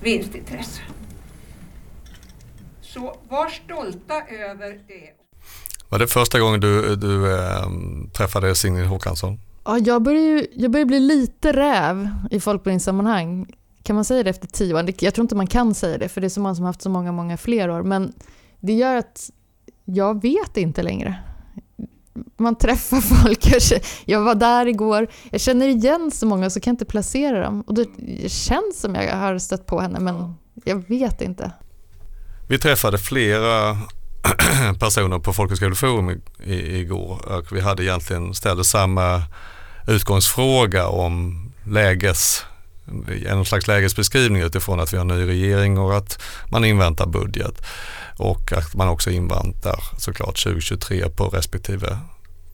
vinstintresse. 0.00 0.82
Så 2.80 3.16
var 3.28 3.48
stolta 3.48 4.14
över 4.28 4.80
det. 4.88 5.10
Var 5.88 5.98
det 5.98 6.06
första 6.06 6.40
gången 6.40 6.60
du, 6.60 6.96
du 6.96 7.34
äh, 7.34 7.66
träffade 8.12 8.54
Signe 8.54 8.84
Håkansson? 8.84 9.40
Ja, 9.64 9.78
jag 9.78 10.02
börjar, 10.02 10.22
ju, 10.22 10.46
jag 10.52 10.70
börjar 10.70 10.86
bli 10.86 11.00
lite 11.00 11.52
räv 11.52 12.08
i 12.30 12.40
folkbildningssammanhang. 12.40 13.46
Kan 13.86 13.96
man 13.96 14.04
säga 14.04 14.22
det 14.22 14.30
efter 14.30 14.46
tio 14.46 14.74
år? 14.74 14.84
Jag 14.98 15.14
tror 15.14 15.24
inte 15.24 15.34
man 15.34 15.46
kan 15.46 15.74
säga 15.74 15.98
det, 15.98 16.08
för 16.08 16.20
det 16.20 16.26
är 16.26 16.28
så 16.28 16.40
många 16.40 16.54
som 16.54 16.64
har 16.64 16.68
haft 16.68 16.82
så 16.82 16.90
många, 16.90 17.12
många 17.12 17.36
fler 17.36 17.70
år. 17.70 17.82
Men 17.82 18.12
det 18.60 18.72
gör 18.72 18.96
att 18.96 19.30
jag 19.84 20.22
vet 20.22 20.56
inte 20.56 20.82
längre. 20.82 21.14
Man 22.36 22.56
träffar 22.56 23.00
folk, 23.24 23.46
jag 24.04 24.20
var 24.20 24.34
där 24.34 24.66
igår, 24.66 25.08
jag 25.30 25.40
känner 25.40 25.68
igen 25.68 26.10
så 26.10 26.26
många 26.26 26.50
så 26.50 26.60
kan 26.60 26.70
jag 26.70 26.74
inte 26.74 26.84
placera 26.84 27.40
dem. 27.40 27.60
Och 27.60 27.74
det 27.74 27.88
känns 28.30 28.80
som 28.80 28.94
jag 28.94 29.16
har 29.16 29.38
stött 29.38 29.66
på 29.66 29.80
henne, 29.80 30.00
men 30.00 30.34
jag 30.64 30.88
vet 30.88 31.20
inte. 31.20 31.52
Vi 32.48 32.58
träffade 32.58 32.98
flera 32.98 33.76
personer 34.80 35.18
på 35.18 35.32
Folkhögskoleforum 35.32 36.20
igår 36.44 37.38
och 37.38 37.56
vi 37.56 37.60
hade 37.60 37.84
egentligen 37.84 38.34
ställde 38.34 38.64
samma 38.64 39.22
utgångsfråga 39.88 40.88
om 40.88 41.46
läges, 41.64 42.44
en 43.26 43.44
slags 43.44 43.66
lägesbeskrivning 43.66 44.42
utifrån 44.42 44.80
att 44.80 44.92
vi 44.92 44.96
har 44.96 45.04
en 45.04 45.18
ny 45.18 45.26
regering 45.26 45.78
och 45.78 45.96
att 45.96 46.22
man 46.50 46.64
inväntar 46.64 47.06
budget 47.06 47.62
och 48.16 48.52
att 48.52 48.74
man 48.74 48.88
också 48.88 49.10
inväntar 49.10 49.84
såklart 49.98 50.42
2023 50.42 51.08
på 51.08 51.28
respektive 51.28 51.98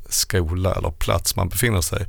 skola 0.09 0.75
eller 0.75 0.91
plats 0.91 1.37
man 1.37 1.49
befinner 1.49 1.81
sig. 1.81 2.07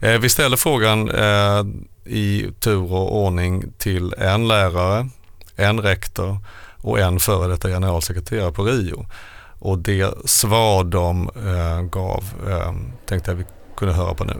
Eh, 0.00 0.18
vi 0.20 0.28
ställer 0.28 0.56
frågan 0.56 1.10
eh, 1.10 1.64
i 2.04 2.50
tur 2.60 2.92
och 2.92 3.16
ordning 3.16 3.72
till 3.78 4.14
en 4.18 4.48
lärare, 4.48 5.08
en 5.56 5.80
rektor 5.80 6.38
och 6.76 7.00
en 7.00 7.20
före 7.20 7.48
detta 7.48 7.68
generalsekreterare 7.68 8.52
på 8.52 8.64
Rio. 8.64 9.06
Och 9.58 9.78
det 9.78 10.28
svar 10.28 10.84
de 10.84 11.30
eh, 11.36 11.82
gav 11.82 12.24
eh, 12.48 12.72
tänkte 13.06 13.30
jag 13.30 13.36
vi 13.36 13.44
kunde 13.76 13.94
höra 13.94 14.14
på 14.14 14.24
nu. 14.24 14.34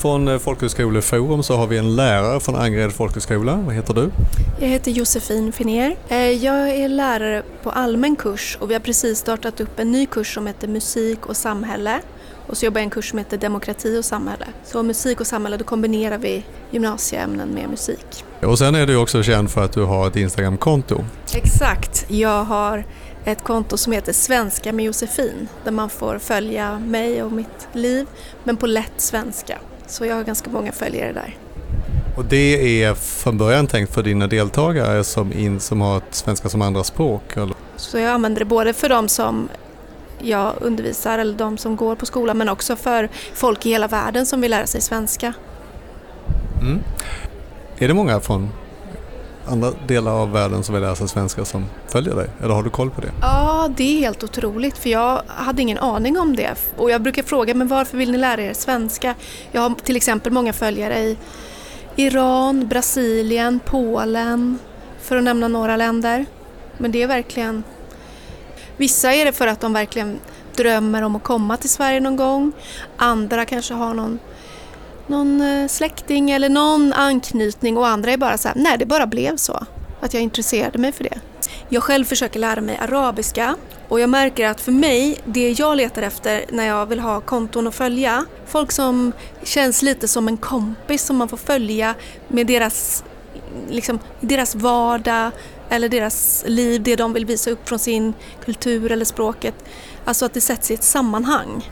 Från 0.00 0.28
eh, 0.28 0.38
Folkhögskoleforum 0.38 1.42
så 1.42 1.56
har 1.56 1.66
vi 1.66 1.78
en 1.78 1.96
lärare 1.96 2.40
från 2.40 2.56
Angered 2.56 2.92
folkhögskola. 2.92 3.56
Vad 3.56 3.74
heter 3.74 3.94
du? 3.94 4.10
Jag 4.60 4.68
heter 4.68 4.90
Josefin 4.90 5.52
Finér. 5.52 5.96
Eh, 6.08 6.18
jag 6.18 6.70
är 6.70 6.88
lärare 6.88 7.42
på 7.62 7.70
allmän 7.70 8.16
kurs 8.16 8.58
och 8.60 8.70
vi 8.70 8.74
har 8.74 8.80
precis 8.80 9.18
startat 9.18 9.60
upp 9.60 9.78
en 9.78 9.92
ny 9.92 10.06
kurs 10.06 10.34
som 10.34 10.46
heter 10.46 10.68
Musik 10.68 11.26
och 11.26 11.36
samhälle. 11.36 12.00
Och 12.46 12.56
så 12.56 12.64
jobbar 12.64 12.80
jag 12.80 12.84
en 12.84 12.90
kurs 12.90 13.10
som 13.10 13.18
heter 13.18 13.38
Demokrati 13.38 13.98
och 13.98 14.04
samhälle. 14.04 14.46
Så 14.64 14.82
musik 14.82 15.20
och 15.20 15.26
samhälle, 15.26 15.56
då 15.56 15.64
kombinerar 15.64 16.18
vi 16.18 16.44
gymnasieämnen 16.70 17.48
med 17.48 17.70
musik. 17.70 18.24
Och 18.42 18.58
sen 18.58 18.74
är 18.74 18.86
du 18.86 18.96
också 18.96 19.22
känd 19.22 19.50
för 19.50 19.64
att 19.64 19.72
du 19.72 19.82
har 19.82 20.08
ett 20.08 20.16
Instagramkonto. 20.16 21.04
Exakt, 21.34 22.06
jag 22.08 22.44
har 22.44 22.84
ett 23.24 23.44
konto 23.44 23.76
som 23.76 23.92
heter 23.92 24.12
Svenska 24.12 24.72
med 24.72 24.84
Josefin 24.84 25.48
där 25.64 25.72
man 25.72 25.90
får 25.90 26.18
följa 26.18 26.78
mig 26.78 27.22
och 27.22 27.32
mitt 27.32 27.68
liv 27.72 28.06
men 28.44 28.56
på 28.56 28.66
lätt 28.66 28.92
svenska. 28.96 29.58
Så 29.90 30.06
jag 30.06 30.16
har 30.16 30.24
ganska 30.24 30.50
många 30.50 30.72
följare 30.72 31.12
där. 31.12 31.36
Och 32.16 32.24
det 32.24 32.82
är 32.82 32.94
från 32.94 33.38
början 33.38 33.66
tänkt 33.66 33.94
för 33.94 34.02
dina 34.02 34.26
deltagare 34.26 35.04
som, 35.04 35.32
in, 35.32 35.60
som 35.60 35.80
har 35.80 36.02
svenska 36.10 36.48
som 36.48 36.62
andra 36.62 36.84
språk? 36.84 37.36
Eller? 37.36 37.54
Så 37.76 37.98
jag 37.98 38.10
använder 38.10 38.38
det 38.38 38.44
både 38.44 38.72
för 38.72 38.88
de 38.88 39.08
som 39.08 39.48
jag 40.18 40.52
undervisar 40.60 41.18
eller 41.18 41.34
de 41.34 41.58
som 41.58 41.76
går 41.76 41.96
på 41.96 42.06
skolan 42.06 42.38
men 42.38 42.48
också 42.48 42.76
för 42.76 43.08
folk 43.34 43.66
i 43.66 43.70
hela 43.70 43.88
världen 43.88 44.26
som 44.26 44.40
vill 44.40 44.50
lära 44.50 44.66
sig 44.66 44.80
svenska. 44.80 45.32
Mm. 46.60 46.78
Är 47.78 47.88
det 47.88 47.94
många 47.94 48.20
från 48.20 48.48
andra 49.46 49.70
delar 49.86 50.12
av 50.12 50.32
världen 50.32 50.62
som 50.62 50.74
vill 50.74 50.82
lära 50.82 50.96
sig 50.96 51.08
svenska 51.08 51.44
som 51.44 51.64
följer 51.88 52.14
dig? 52.14 52.26
Eller 52.42 52.54
har 52.54 52.62
du 52.62 52.70
koll 52.70 52.90
på 52.90 53.00
det? 53.00 53.12
Ja, 53.20 53.68
det 53.76 53.96
är 53.96 54.00
helt 54.00 54.24
otroligt 54.24 54.78
för 54.78 54.90
jag 54.90 55.22
hade 55.26 55.62
ingen 55.62 55.78
aning 55.78 56.18
om 56.18 56.36
det. 56.36 56.54
Och 56.76 56.90
jag 56.90 57.02
brukar 57.02 57.22
fråga, 57.22 57.54
men 57.54 57.68
varför 57.68 57.98
vill 57.98 58.12
ni 58.12 58.18
lära 58.18 58.42
er 58.42 58.54
svenska? 58.54 59.14
Jag 59.52 59.60
har 59.60 59.74
till 59.84 59.96
exempel 59.96 60.32
många 60.32 60.52
följare 60.52 60.98
i 60.98 61.16
Iran, 61.96 62.68
Brasilien, 62.68 63.60
Polen, 63.64 64.58
för 65.00 65.16
att 65.16 65.24
nämna 65.24 65.48
några 65.48 65.76
länder. 65.76 66.26
Men 66.78 66.92
det 66.92 67.02
är 67.02 67.06
verkligen... 67.06 67.62
Vissa 68.76 69.14
är 69.14 69.24
det 69.24 69.32
för 69.32 69.46
att 69.46 69.60
de 69.60 69.72
verkligen 69.72 70.18
drömmer 70.56 71.02
om 71.02 71.16
att 71.16 71.22
komma 71.22 71.56
till 71.56 71.70
Sverige 71.70 72.00
någon 72.00 72.16
gång. 72.16 72.52
Andra 72.96 73.44
kanske 73.44 73.74
har 73.74 73.94
någon 73.94 74.18
någon 75.06 75.40
eh, 75.40 75.68
släkting 75.68 76.30
eller 76.30 76.48
någon 76.48 76.92
anknytning 76.92 77.76
och 77.76 77.86
andra 77.86 78.12
är 78.12 78.16
bara 78.16 78.38
så 78.38 78.48
här, 78.48 78.56
nej 78.56 78.78
det 78.78 78.86
bara 78.86 79.06
blev 79.06 79.36
så. 79.36 79.66
Att 80.00 80.14
jag 80.14 80.22
intresserade 80.22 80.78
mig 80.78 80.92
för 80.92 81.04
det. 81.04 81.20
Jag 81.68 81.82
själv 81.82 82.04
försöker 82.04 82.40
lära 82.40 82.60
mig 82.60 82.76
arabiska 82.76 83.56
och 83.88 84.00
jag 84.00 84.10
märker 84.10 84.46
att 84.46 84.60
för 84.60 84.72
mig, 84.72 85.18
det 85.24 85.50
jag 85.50 85.76
letar 85.76 86.02
efter 86.02 86.44
när 86.48 86.66
jag 86.66 86.86
vill 86.86 87.00
ha 87.00 87.20
konton 87.20 87.66
att 87.66 87.74
följa, 87.74 88.24
folk 88.46 88.72
som 88.72 89.12
känns 89.42 89.82
lite 89.82 90.08
som 90.08 90.28
en 90.28 90.36
kompis 90.36 91.02
som 91.02 91.16
man 91.16 91.28
får 91.28 91.36
följa 91.36 91.94
med 92.28 92.46
deras, 92.46 93.04
liksom, 93.68 93.98
deras 94.20 94.54
vardag 94.54 95.30
eller 95.70 95.88
deras 95.88 96.44
liv, 96.46 96.82
det 96.82 96.96
de 96.96 97.12
vill 97.12 97.26
visa 97.26 97.50
upp 97.50 97.68
från 97.68 97.78
sin 97.78 98.14
kultur 98.44 98.92
eller 98.92 99.04
språket. 99.04 99.54
Alltså 100.04 100.24
att 100.24 100.34
det 100.34 100.40
sätts 100.40 100.70
i 100.70 100.74
ett 100.74 100.84
sammanhang. 100.84 101.70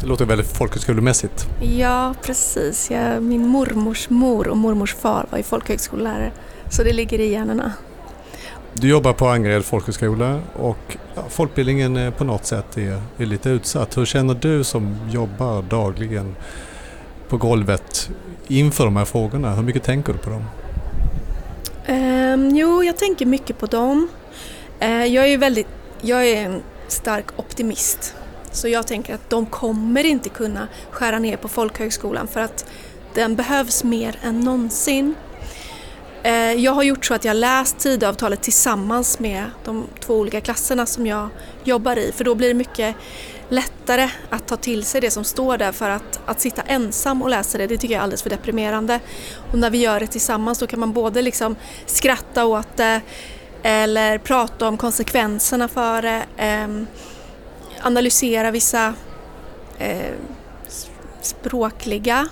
Det 0.00 0.06
låter 0.06 0.24
väldigt 0.24 0.56
folkhögskolemässigt. 0.56 1.46
Ja, 1.60 2.14
precis. 2.22 2.90
Jag, 2.90 3.22
min 3.22 3.48
mormors 3.48 4.10
mor 4.10 4.48
och 4.48 4.56
mormors 4.56 4.94
far 4.94 5.26
var 5.30 5.38
ju 5.38 5.44
folkhögskollärare. 5.44 6.32
Så 6.70 6.82
det 6.82 6.92
ligger 6.92 7.18
i 7.18 7.30
generna. 7.30 7.72
Du 8.72 8.88
jobbar 8.88 9.12
på 9.12 9.28
Angered 9.28 9.64
folkhögskola 9.64 10.40
och 10.52 10.96
ja, 11.14 11.22
folkbildningen 11.28 12.12
på 12.12 12.24
något 12.24 12.44
sätt 12.44 12.76
är, 12.78 13.02
är 13.18 13.26
lite 13.26 13.50
utsatt. 13.50 13.96
Hur 13.96 14.04
känner 14.04 14.34
du 14.34 14.64
som 14.64 14.96
jobbar 15.10 15.62
dagligen 15.62 16.36
på 17.28 17.36
golvet 17.36 18.10
inför 18.46 18.84
de 18.84 18.96
här 18.96 19.04
frågorna? 19.04 19.54
Hur 19.54 19.62
mycket 19.62 19.82
tänker 19.82 20.12
du 20.12 20.18
på 20.18 20.30
dem? 20.30 20.44
Um, 21.88 22.56
jo, 22.56 22.82
jag 22.82 22.96
tänker 22.96 23.26
mycket 23.26 23.58
på 23.58 23.66
dem. 23.66 24.08
Uh, 24.82 25.06
jag 25.06 25.28
är 25.28 25.38
väldigt, 25.38 25.68
jag 26.00 26.28
är 26.28 26.44
en 26.44 26.62
stark 26.88 27.26
optimist 27.36 28.14
så 28.54 28.68
jag 28.68 28.86
tänker 28.86 29.14
att 29.14 29.30
de 29.30 29.46
kommer 29.46 30.04
inte 30.04 30.28
kunna 30.28 30.68
skära 30.90 31.18
ner 31.18 31.36
på 31.36 31.48
folkhögskolan 31.48 32.28
för 32.28 32.40
att 32.40 32.66
den 33.14 33.36
behövs 33.36 33.84
mer 33.84 34.18
än 34.22 34.40
någonsin. 34.40 35.14
Eh, 36.22 36.52
jag 36.52 36.72
har 36.72 36.82
gjort 36.82 37.04
så 37.04 37.14
att 37.14 37.24
jag 37.24 37.36
läst 37.36 37.78
Tidöavtalet 37.78 38.42
tillsammans 38.42 39.18
med 39.18 39.44
de 39.64 39.86
två 40.00 40.14
olika 40.14 40.40
klasserna 40.40 40.86
som 40.86 41.06
jag 41.06 41.28
jobbar 41.64 41.98
i 41.98 42.12
för 42.12 42.24
då 42.24 42.34
blir 42.34 42.48
det 42.48 42.54
mycket 42.54 42.96
lättare 43.48 44.10
att 44.30 44.46
ta 44.46 44.56
till 44.56 44.84
sig 44.84 45.00
det 45.00 45.10
som 45.10 45.24
står 45.24 45.58
där 45.58 45.72
för 45.72 45.90
att, 45.90 46.20
att 46.26 46.40
sitta 46.40 46.62
ensam 46.62 47.22
och 47.22 47.30
läsa 47.30 47.58
det, 47.58 47.66
det 47.66 47.76
tycker 47.78 47.94
jag 47.94 47.98
är 47.98 48.02
alldeles 48.02 48.22
för 48.22 48.30
deprimerande. 48.30 49.00
Och 49.52 49.58
när 49.58 49.70
vi 49.70 49.78
gör 49.78 50.00
det 50.00 50.06
tillsammans 50.06 50.58
då 50.58 50.66
kan 50.66 50.80
man 50.80 50.92
både 50.92 51.22
liksom 51.22 51.56
skratta 51.86 52.44
åt 52.44 52.76
det 52.76 53.00
eller 53.62 54.18
prata 54.18 54.68
om 54.68 54.76
konsekvenserna 54.76 55.68
för 55.68 56.02
det. 56.02 56.24
Ehm, 56.36 56.86
Analysera 57.86 58.50
vissa 58.50 58.94
eh, 59.78 60.14
språkliga 61.20 62.28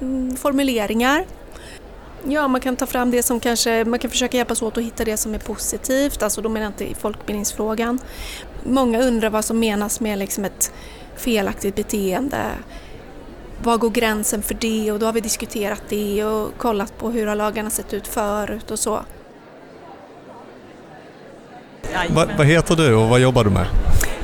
mm, 0.00 0.36
formuleringar. 0.36 1.24
Ja, 2.28 2.48
man 2.48 2.60
kan 2.60 2.76
ta 2.76 2.86
fram 2.86 3.10
det 3.10 3.22
som 3.22 3.40
kanske, 3.40 3.84
man 3.84 3.98
kan 3.98 4.10
försöka 4.10 4.36
hjälpas 4.36 4.62
åt 4.62 4.78
att 4.78 4.84
hitta 4.84 5.04
det 5.04 5.16
som 5.16 5.34
är 5.34 5.38
positivt, 5.38 6.22
alltså 6.22 6.40
då 6.40 6.48
menar 6.48 6.64
jag 6.64 6.70
inte 6.70 6.90
i 6.90 6.94
folkbildningsfrågan. 6.94 7.98
Många 8.64 9.00
undrar 9.00 9.30
vad 9.30 9.44
som 9.44 9.60
menas 9.60 10.00
med 10.00 10.18
liksom 10.18 10.44
ett 10.44 10.72
felaktigt 11.16 11.74
beteende. 11.74 12.44
Var 13.62 13.78
går 13.78 13.90
gränsen 13.90 14.42
för 14.42 14.54
det? 14.54 14.92
Och 14.92 14.98
då 14.98 15.06
har 15.06 15.12
vi 15.12 15.20
diskuterat 15.20 15.82
det 15.88 16.24
och 16.24 16.58
kollat 16.58 16.98
på 16.98 17.10
hur 17.10 17.26
har 17.26 17.36
lagarna 17.36 17.70
sett 17.70 17.94
ut 17.94 18.06
förut 18.06 18.70
och 18.70 18.78
så. 18.78 19.04
Va, 22.10 22.26
vad 22.38 22.46
heter 22.46 22.76
du 22.76 22.94
och 22.94 23.08
vad 23.08 23.20
jobbar 23.20 23.44
du 23.44 23.50
med? 23.50 23.66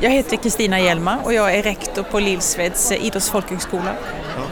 Jag 0.02 0.10
heter 0.10 0.36
Kristina 0.36 0.80
Hjelma 0.80 1.18
och 1.24 1.32
jag 1.32 1.54
är 1.54 1.62
rektor 1.62 2.02
på 2.02 2.20
Lillsveds 2.20 2.92
idrottsfolkhögskola. 2.92 3.94
Ja. 4.36 4.42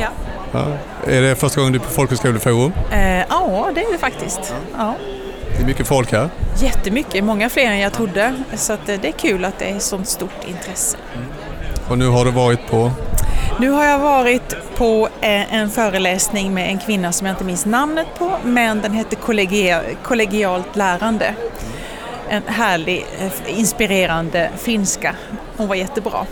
ja. 0.00 0.08
Ja. 0.52 0.66
Är 1.12 1.22
det 1.22 1.36
första 1.36 1.60
gången 1.60 1.72
du 1.72 1.78
är 1.78 1.82
på 1.82 1.90
Folkhögskoleforum? 1.90 2.72
Eh, 2.92 3.18
ja, 3.28 3.70
det 3.74 3.80
är 3.80 3.92
det 3.92 3.98
faktiskt. 3.98 4.54
Ja. 4.78 4.94
Det 5.56 5.62
är 5.62 5.66
mycket 5.66 5.86
folk 5.86 6.12
här. 6.12 6.30
Jättemycket, 6.62 7.24
många 7.24 7.48
fler 7.48 7.64
än 7.64 7.78
jag 7.78 7.92
trodde. 7.92 8.34
Så 8.54 8.72
eh, 8.72 8.78
det 8.84 9.08
är 9.08 9.12
kul 9.12 9.44
att 9.44 9.58
det 9.58 9.64
är 9.64 9.78
sånt 9.78 10.08
stort 10.08 10.44
intresse. 10.48 10.96
Och 11.88 11.98
nu 11.98 12.08
har 12.08 12.24
du 12.24 12.30
varit 12.30 12.66
på? 12.66 12.90
Nu 13.60 13.70
har 13.70 13.84
jag 13.84 13.98
varit 13.98 14.56
på 14.76 15.08
eh, 15.20 15.54
en 15.54 15.70
föreläsning 15.70 16.54
med 16.54 16.68
en 16.68 16.78
kvinna 16.78 17.12
som 17.12 17.26
jag 17.26 17.34
inte 17.34 17.44
minns 17.44 17.66
namnet 17.66 18.06
på, 18.18 18.36
men 18.44 18.80
den 18.80 18.92
heter 18.92 19.16
kollegia, 19.16 19.82
kollegialt 20.02 20.76
lärande. 20.76 21.34
En 22.28 22.42
härlig, 22.46 23.06
eh, 23.20 23.58
inspirerande 23.58 24.50
finska. 24.56 25.14
Hon 25.56 25.68
var 25.68 25.74
jättebra. 25.74 26.26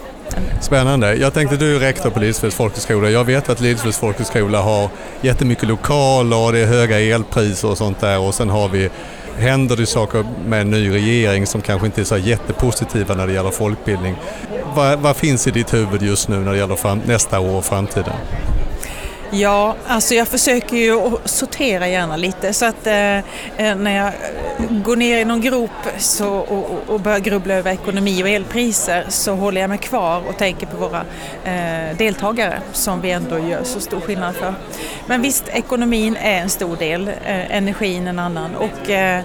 Spännande. 0.61 1.15
Jag 1.15 1.35
tänkte 1.35 1.57
du 1.57 1.77
är 1.77 1.81
rektor 1.81 2.11
på 2.11 2.21
Lidsfells 2.21 2.55
folkhögskola. 2.55 3.11
Jag 3.11 3.25
vet 3.25 3.49
att 3.49 3.61
Lidsfells 3.61 3.99
folkhögskola 3.99 4.63
har 4.63 4.89
jättemycket 5.21 5.69
lokaler 5.69 6.47
och 6.47 6.53
det 6.53 6.59
är 6.59 6.67
höga 6.67 7.01
elpriser 7.01 7.71
och 7.71 7.79
sånt 7.79 8.01
där 8.01 8.19
och 8.19 8.35
sen 8.35 8.51
har 8.51 8.69
vi 8.69 8.91
händer 9.39 9.77
det 9.77 9.87
saker 9.87 10.25
med 10.47 10.61
en 10.61 10.71
ny 10.71 10.91
regering 10.91 11.47
som 11.47 11.61
kanske 11.61 11.87
inte 11.87 12.01
är 12.01 12.05
så 12.05 12.17
jättepositiva 12.17 13.15
när 13.15 13.27
det 13.27 13.33
gäller 13.33 13.51
folkbildning. 13.51 14.17
Vad, 14.75 14.99
vad 14.99 15.17
finns 15.17 15.47
i 15.47 15.51
ditt 15.51 15.75
huvud 15.75 16.03
just 16.03 16.29
nu 16.29 16.37
när 16.37 16.53
det 16.53 16.59
gäller 16.59 16.77
fram, 16.77 17.01
nästa 17.07 17.41
år 17.41 17.57
och 17.57 17.65
framtiden? 17.65 18.15
Ja, 19.37 19.77
alltså 19.87 20.15
jag 20.15 20.29
försöker 20.29 20.77
ju 20.77 21.11
sortera 21.25 21.89
gärna 21.89 22.17
lite 22.17 22.53
så 22.53 22.67
att 22.67 22.87
eh, 22.87 23.17
eh 23.17 23.23
när 23.77 23.97
jag 23.97 24.07
eh, 24.07 24.83
går 24.83 24.97
ner 24.97 25.19
i 25.19 25.25
någon 25.25 25.41
grop 25.41 25.71
så, 25.99 26.29
och, 26.29 26.95
och 26.95 27.01
börjar 27.01 27.19
grubbla 27.19 27.55
över 27.55 27.73
ekonomi 27.73 28.23
och 28.23 28.29
elpriser 28.29 29.07
så 29.09 29.35
håller 29.35 29.61
jag 29.61 29.71
mig 29.71 29.79
kvar 29.79 30.23
och 30.29 30.37
tänker 30.37 30.67
på 30.67 30.77
våra 30.77 31.05
eh, 31.45 31.97
deltagare 31.97 32.61
som 32.73 33.01
vi 33.01 33.11
ändå 33.11 33.39
gör 33.39 33.65
så 33.65 33.81
stor 33.81 34.01
skillnad 34.01 34.35
för. 34.35 34.55
Men 35.07 35.23
visst, 35.23 35.49
ekonomin 35.49 36.17
är 36.17 36.41
en 36.41 36.51
stor 36.51 36.77
del, 36.77 37.09
eh, 37.09 37.57
energin 37.57 38.07
en 38.07 38.19
annan 38.19 38.55
och 38.55 38.91
eh, 38.91 39.25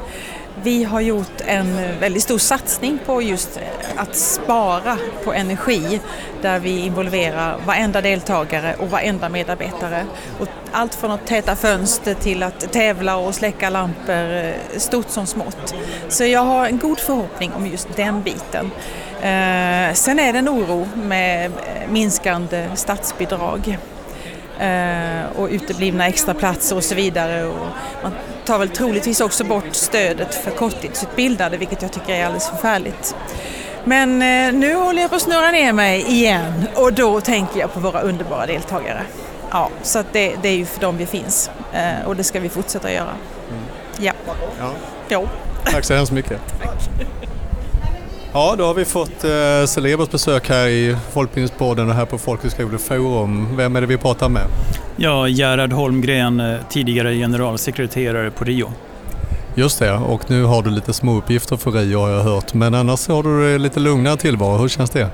vi 0.63 0.83
har 0.83 1.01
gjort 1.01 1.41
en 1.45 1.99
väldigt 1.99 2.23
stor 2.23 2.37
satsning 2.37 2.99
på 3.05 3.21
just 3.21 3.59
att 3.95 4.15
spara 4.15 4.97
på 5.23 5.33
energi 5.33 6.01
där 6.41 6.59
vi 6.59 6.85
involverar 6.85 7.57
varenda 7.65 8.01
deltagare 8.01 8.75
och 8.79 8.89
varenda 8.89 9.29
medarbetare. 9.29 10.05
Och 10.39 10.47
allt 10.71 10.95
från 10.95 11.11
att 11.11 11.27
täta 11.27 11.55
fönster 11.55 12.13
till 12.13 12.43
att 12.43 12.71
tävla 12.71 13.17
och 13.17 13.35
släcka 13.35 13.69
lampor, 13.69 14.33
eh, 14.33 14.53
stort 14.77 15.09
som 15.09 15.25
smått. 15.25 15.75
Så 16.09 16.25
jag 16.25 16.41
har 16.41 16.65
en 16.65 16.77
god 16.77 16.99
förhoppning 16.99 17.53
om 17.53 17.67
just 17.67 17.95
den 17.95 18.21
biten. 18.23 18.71
Eh, 19.21 19.93
sen 19.93 20.19
är 20.19 20.33
det 20.33 20.39
en 20.39 20.49
oro 20.49 20.87
med 20.95 21.51
minskande 21.89 22.69
statsbidrag 22.75 23.77
och 25.35 25.47
uteblivna 25.51 26.07
extraplatser 26.07 26.75
och 26.75 26.83
så 26.83 26.95
vidare. 26.95 27.45
Och 27.45 27.67
man 28.03 28.11
tar 28.45 28.59
väl 28.59 28.69
troligtvis 28.69 29.21
också 29.21 29.43
bort 29.43 29.75
stödet 29.75 30.35
för 30.35 30.51
korttidsutbildade 30.51 31.57
vilket 31.57 31.81
jag 31.81 31.91
tycker 31.91 32.13
är 32.13 32.25
alldeles 32.25 32.49
förfärligt. 32.49 33.15
Men 33.83 34.21
eh, 34.21 34.59
nu 34.59 34.75
håller 34.75 35.01
jag 35.01 35.09
på 35.09 35.15
att 35.15 35.21
snurra 35.21 35.51
ner 35.51 35.73
mig 35.73 36.01
igen 36.01 36.67
och 36.75 36.93
då 36.93 37.21
tänker 37.21 37.59
jag 37.59 37.73
på 37.73 37.79
våra 37.79 38.01
underbara 38.01 38.45
deltagare. 38.45 39.01
Ja, 39.51 39.69
så 39.81 40.03
det, 40.11 40.35
det, 40.41 40.49
är 40.49 40.55
ju 40.55 40.65
för 40.65 40.81
dem 40.81 40.97
vi 40.97 41.05
finns 41.05 41.51
eh, 41.73 42.07
och 42.07 42.15
det 42.15 42.23
ska 42.23 42.39
vi 42.39 42.49
fortsätta 42.49 42.91
göra. 42.91 43.13
Mm. 43.49 43.63
Ja. 43.99 44.13
ja. 44.59 44.71
Jo. 45.09 45.27
Tack 45.65 45.85
så 45.85 45.93
hemskt 45.93 46.11
mycket. 46.11 46.41
Tack. 46.61 47.28
Ja, 48.33 48.55
då 48.57 48.65
har 48.65 48.73
vi 48.73 48.85
fått 48.85 49.23
eh, 49.23 49.65
Celebers 49.67 50.09
besök 50.09 50.49
här 50.49 50.67
i 50.67 50.95
Folkbildningspodden 51.11 51.89
och 51.89 51.95
här 51.95 52.05
på 52.05 52.17
Folkhögskoleforum. 52.17 53.57
Vem 53.57 53.75
är 53.75 53.81
det 53.81 53.87
vi 53.87 53.97
pratar 53.97 54.29
med? 54.29 54.43
Ja, 54.97 55.27
Gerhard 55.27 55.73
Holmgren, 55.73 56.39
eh, 56.39 56.57
tidigare 56.69 57.15
generalsekreterare 57.15 58.31
på 58.31 58.43
RIO. 58.43 58.71
Just 59.55 59.79
det, 59.79 59.93
och 59.93 60.29
nu 60.31 60.43
har 60.43 60.61
du 60.63 60.69
lite 60.69 60.93
små 60.93 61.17
uppgifter 61.17 61.57
för 61.57 61.71
RIO 61.71 61.99
har 61.99 62.09
jag 62.09 62.23
hört. 62.23 62.53
Men 62.53 62.73
annars 62.73 63.07
har 63.07 63.23
du 63.23 63.57
lite 63.57 63.79
lugnare 63.79 64.17
tillvaro. 64.17 64.57
Hur 64.57 64.67
känns 64.67 64.89
det? 64.89 65.09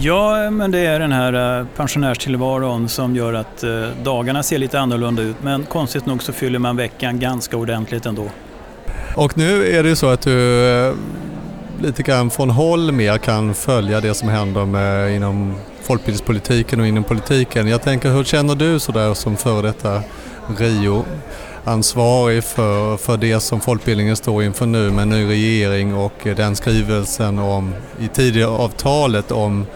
Ja, 0.00 0.50
men 0.50 0.70
det 0.70 0.78
är 0.78 1.00
den 1.00 1.12
här 1.12 1.60
eh, 1.60 1.66
pensionärstillvaron 1.76 2.88
som 2.88 3.16
gör 3.16 3.32
att 3.34 3.62
eh, 3.62 3.70
dagarna 4.04 4.42
ser 4.42 4.58
lite 4.58 4.80
annorlunda 4.80 5.22
ut. 5.22 5.36
Men 5.42 5.64
konstigt 5.64 6.06
nog 6.06 6.22
så 6.22 6.32
fyller 6.32 6.58
man 6.58 6.76
veckan 6.76 7.18
ganska 7.18 7.56
ordentligt 7.56 8.06
ändå. 8.06 8.26
Och 9.16 9.38
nu 9.38 9.66
är 9.78 9.82
det 9.82 9.96
så 9.96 10.08
att 10.08 10.20
du 10.20 10.32
lite 11.82 12.02
grann 12.02 12.30
från 12.30 12.50
håll 12.50 12.92
mer 12.92 13.18
kan 13.18 13.54
följa 13.54 14.00
det 14.00 14.14
som 14.14 14.28
händer 14.28 14.66
med, 14.66 15.16
inom 15.16 15.54
folkbildningspolitiken 15.82 16.80
och 16.80 16.86
inom 16.86 17.04
politiken. 17.04 17.68
Jag 17.68 17.82
tänker, 17.82 18.10
hur 18.10 18.24
känner 18.24 18.54
du 18.54 18.80
sådär 18.80 19.14
som 19.14 19.36
före 19.36 19.62
detta 19.62 20.02
Rio? 20.58 21.04
ansvarig 21.64 22.44
för, 22.44 22.96
för 22.96 23.16
det 23.16 23.40
som 23.40 23.60
folkbildningen 23.60 24.16
står 24.16 24.42
inför 24.44 24.66
nu 24.66 24.90
med 24.90 25.02
en 25.02 25.10
ny 25.10 25.28
regering 25.28 25.94
och 25.94 26.12
den 26.24 26.56
skrivelsen 26.56 27.38
om, 27.38 27.74
i 28.00 28.08
tidigare 28.08 28.50
avtalet 28.50 29.32
om 29.32 29.66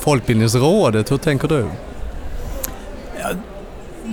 Folkbildningsrådet. 0.00 1.10
Hur 1.10 1.16
tänker 1.16 1.48
du? 1.48 1.66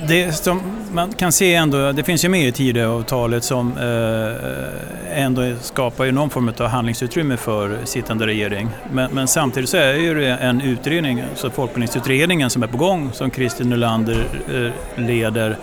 Det 0.07 0.31
som 0.31 0.61
man 0.91 1.11
kan 1.11 1.31
se 1.31 1.55
ändå, 1.55 1.91
det 1.91 2.03
finns 2.03 2.25
ju 2.25 2.29
med 2.29 2.47
i 2.47 2.51
Tidöavtalet 2.51 3.43
som 3.43 3.77
eh, 3.77 3.85
eh, 3.87 5.23
ändå 5.23 5.55
skapar 5.61 6.05
ju 6.05 6.11
någon 6.11 6.29
form 6.29 6.53
av 6.59 6.67
handlingsutrymme 6.67 7.37
för 7.37 7.77
sittande 7.83 8.27
regering. 8.27 8.69
Men, 8.91 9.11
men 9.13 9.27
samtidigt 9.27 9.69
så 9.69 9.77
är 9.77 9.93
ju 9.93 10.13
det 10.13 10.27
en 10.27 10.61
utredning, 10.61 11.23
så 11.35 11.49
Folkbildningsutredningen 11.49 12.49
som 12.49 12.63
är 12.63 12.67
på 12.67 12.77
gång, 12.77 13.09
som 13.13 13.31
Christer 13.31 13.65
Nylander 13.65 14.25
eh, 14.53 15.03
leder, 15.03 15.57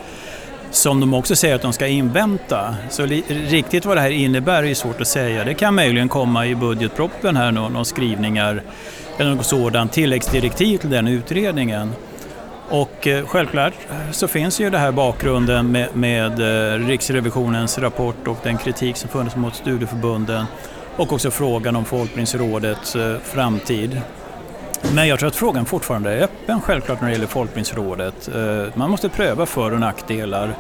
som 0.71 1.01
de 1.01 1.15
också 1.15 1.37
säger 1.37 1.55
att 1.55 1.63
de 1.63 1.73
ska 1.73 1.87
invänta. 1.87 2.75
Så 2.91 3.07
li, 3.07 3.23
riktigt 3.29 3.85
vad 3.85 3.97
det 3.97 4.01
här 4.01 4.11
innebär 4.11 4.63
är 4.63 4.75
svårt 4.75 5.01
att 5.01 5.09
säga. 5.09 5.45
Det 5.45 5.55
kan 5.55 5.75
möjligen 5.75 6.09
komma 6.09 6.47
i 6.47 6.55
budgetproppen 6.55 7.37
här 7.37 7.53
några 7.53 7.85
skrivningar 7.85 8.63
eller 9.19 9.35
något 9.35 9.47
sådant 9.47 9.93
tilläggsdirektiv 9.93 10.79
till 10.79 10.91
den 10.91 11.09
utredningen. 11.09 11.93
Och 12.71 13.07
eh, 13.07 13.27
självklart 13.27 13.75
eh, 13.91 14.11
så 14.11 14.29
finns 14.29 14.61
ju 14.61 14.71
det 14.71 14.79
här 14.79 14.93
bakgrunden 14.93 15.73
med, 15.73 15.97
med 15.97 16.41
eh, 16.41 16.87
Riksrevisionens 16.87 17.79
rapport 17.79 18.29
och 18.29 18.37
den 18.43 18.59
kritik 18.59 18.97
som 18.97 19.09
funnits 19.11 19.37
mot 19.37 19.55
studieförbunden 19.55 20.45
och 20.97 21.13
också 21.13 21.31
frågan 21.31 21.77
om 21.77 21.85
Folkbildningsrådets 21.85 22.97
framtid. 23.23 24.01
Men 24.95 25.09
jag 25.09 25.19
tror 25.19 25.29
att 25.29 25.37
frågan 25.37 25.65
fortfarande 25.65 26.13
är 26.13 26.23
öppen 26.23 26.61
självklart 26.61 27.01
när 27.01 27.09
det 27.09 27.13
gäller 27.13 27.27
Folkbildningsrådet. 27.27 28.29
Man 28.75 28.91
måste 28.91 29.09
pröva 29.09 29.47
för 29.47 29.73
och 29.73 29.81
nackdelar 29.81 30.55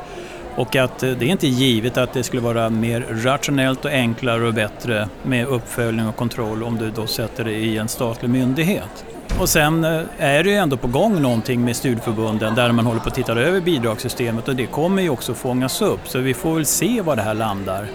och 0.56 0.76
att 0.76 0.98
det 0.98 1.22
är 1.22 1.22
inte 1.22 1.46
givet 1.46 1.96
att 1.96 2.12
det 2.12 2.22
skulle 2.22 2.42
vara 2.42 2.70
mer 2.70 3.06
rationellt 3.10 3.84
och 3.84 3.90
enklare 3.90 4.46
och 4.46 4.54
bättre 4.54 5.08
med 5.22 5.46
uppföljning 5.46 6.06
och 6.06 6.16
kontroll 6.16 6.62
om 6.62 6.78
du 6.78 6.90
då 6.90 7.06
sätter 7.06 7.44
det 7.44 7.52
i 7.52 7.78
en 7.78 7.88
statlig 7.88 8.30
myndighet. 8.30 9.04
Och 9.38 9.48
sen 9.48 9.84
eh, 9.84 10.00
är 10.18 10.42
det 10.42 10.50
ju 10.50 10.56
ändå 10.56 10.76
på 10.76 10.88
gång 10.88 11.22
någonting 11.22 11.64
med 11.64 11.76
studieförbunden 11.76 12.54
där 12.54 12.72
man 12.72 12.86
håller 12.86 13.00
på 13.00 13.08
att 13.08 13.14
titta 13.14 13.32
över 13.32 13.60
bidragssystemet 13.60 14.48
och 14.48 14.56
det 14.56 14.66
kommer 14.66 15.02
ju 15.02 15.10
också 15.10 15.34
fångas 15.34 15.82
upp 15.82 16.08
så 16.08 16.18
vi 16.18 16.34
får 16.34 16.54
väl 16.54 16.66
se 16.66 17.00
var 17.00 17.16
det 17.16 17.22
här 17.22 17.34
landar. 17.34 17.86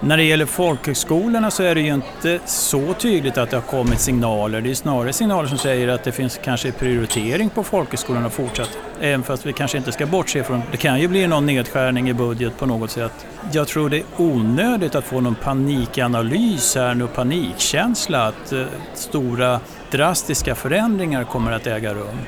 När 0.00 0.16
det 0.16 0.22
gäller 0.22 0.46
folkhögskolorna 0.46 1.50
så 1.50 1.62
är 1.62 1.74
det 1.74 1.80
ju 1.80 1.94
inte 1.94 2.38
så 2.46 2.94
tydligt 2.94 3.38
att 3.38 3.50
det 3.50 3.56
har 3.56 3.62
kommit 3.62 4.00
signaler. 4.00 4.60
Det 4.60 4.70
är 4.70 4.74
snarare 4.74 5.12
signaler 5.12 5.48
som 5.48 5.58
säger 5.58 5.88
att 5.88 6.04
det 6.04 6.12
finns 6.12 6.40
kanske 6.44 6.72
prioritering 6.72 7.50
på 7.50 7.64
folkhögskolorna 7.64 8.30
fortsatt. 8.30 8.78
Även 9.00 9.22
fast 9.22 9.46
vi 9.46 9.52
kanske 9.52 9.78
inte 9.78 9.92
ska 9.92 10.06
bortse 10.06 10.44
från, 10.44 10.62
det 10.70 10.76
kan 10.76 11.00
ju 11.00 11.08
bli 11.08 11.26
någon 11.26 11.46
nedskärning 11.46 12.08
i 12.08 12.14
budget 12.14 12.58
på 12.58 12.66
något 12.66 12.90
sätt. 12.90 13.26
Jag 13.52 13.68
tror 13.68 13.88
det 13.88 13.96
är 13.96 14.04
onödigt 14.16 14.94
att 14.94 15.04
få 15.04 15.20
någon 15.20 15.34
panikanalys 15.34 16.74
här 16.74 16.94
nu, 16.94 17.06
panikkänsla 17.06 18.26
att 18.26 18.52
eh, 18.52 18.64
stora 18.94 19.60
drastiska 19.96 20.54
förändringar 20.54 21.24
kommer 21.24 21.52
att 21.52 21.66
äga 21.66 21.94
rum. 21.94 22.18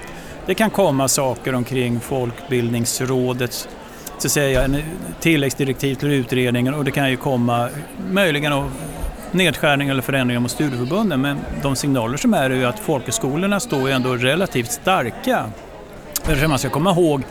Det 0.47 0.55
kan 0.55 0.71
komma 0.71 1.09
saker 1.09 1.55
omkring 1.55 2.01
Folkbildningsrådets 2.01 3.69
så 4.19 4.29
säga, 4.29 4.63
en 4.63 4.83
tilläggsdirektiv 5.21 5.95
till 5.95 6.13
utredningen 6.13 6.75
och 6.75 6.85
det 6.85 6.91
kan 6.91 7.11
ju 7.11 7.17
komma 7.17 7.69
möjligen 8.11 8.71
nedskärningar 9.33 9.93
eller 9.93 10.03
förändringar 10.03 10.41
mot 10.41 10.51
studieförbunden 10.51 11.21
men 11.21 11.39
de 11.63 11.77
signaler 11.77 12.17
som 12.17 12.35
är 12.35 12.51
är 12.51 12.55
ju 12.55 12.65
att 12.65 12.79
folkhögskolorna 12.79 13.61
står 13.61 13.89
ju 13.89 13.95
ändå 13.95 14.17
relativt 14.17 14.73
starka. 14.73 15.45
Man 16.49 16.59
ska 16.59 16.69
komma 16.69 16.91
ihåg 16.91 17.23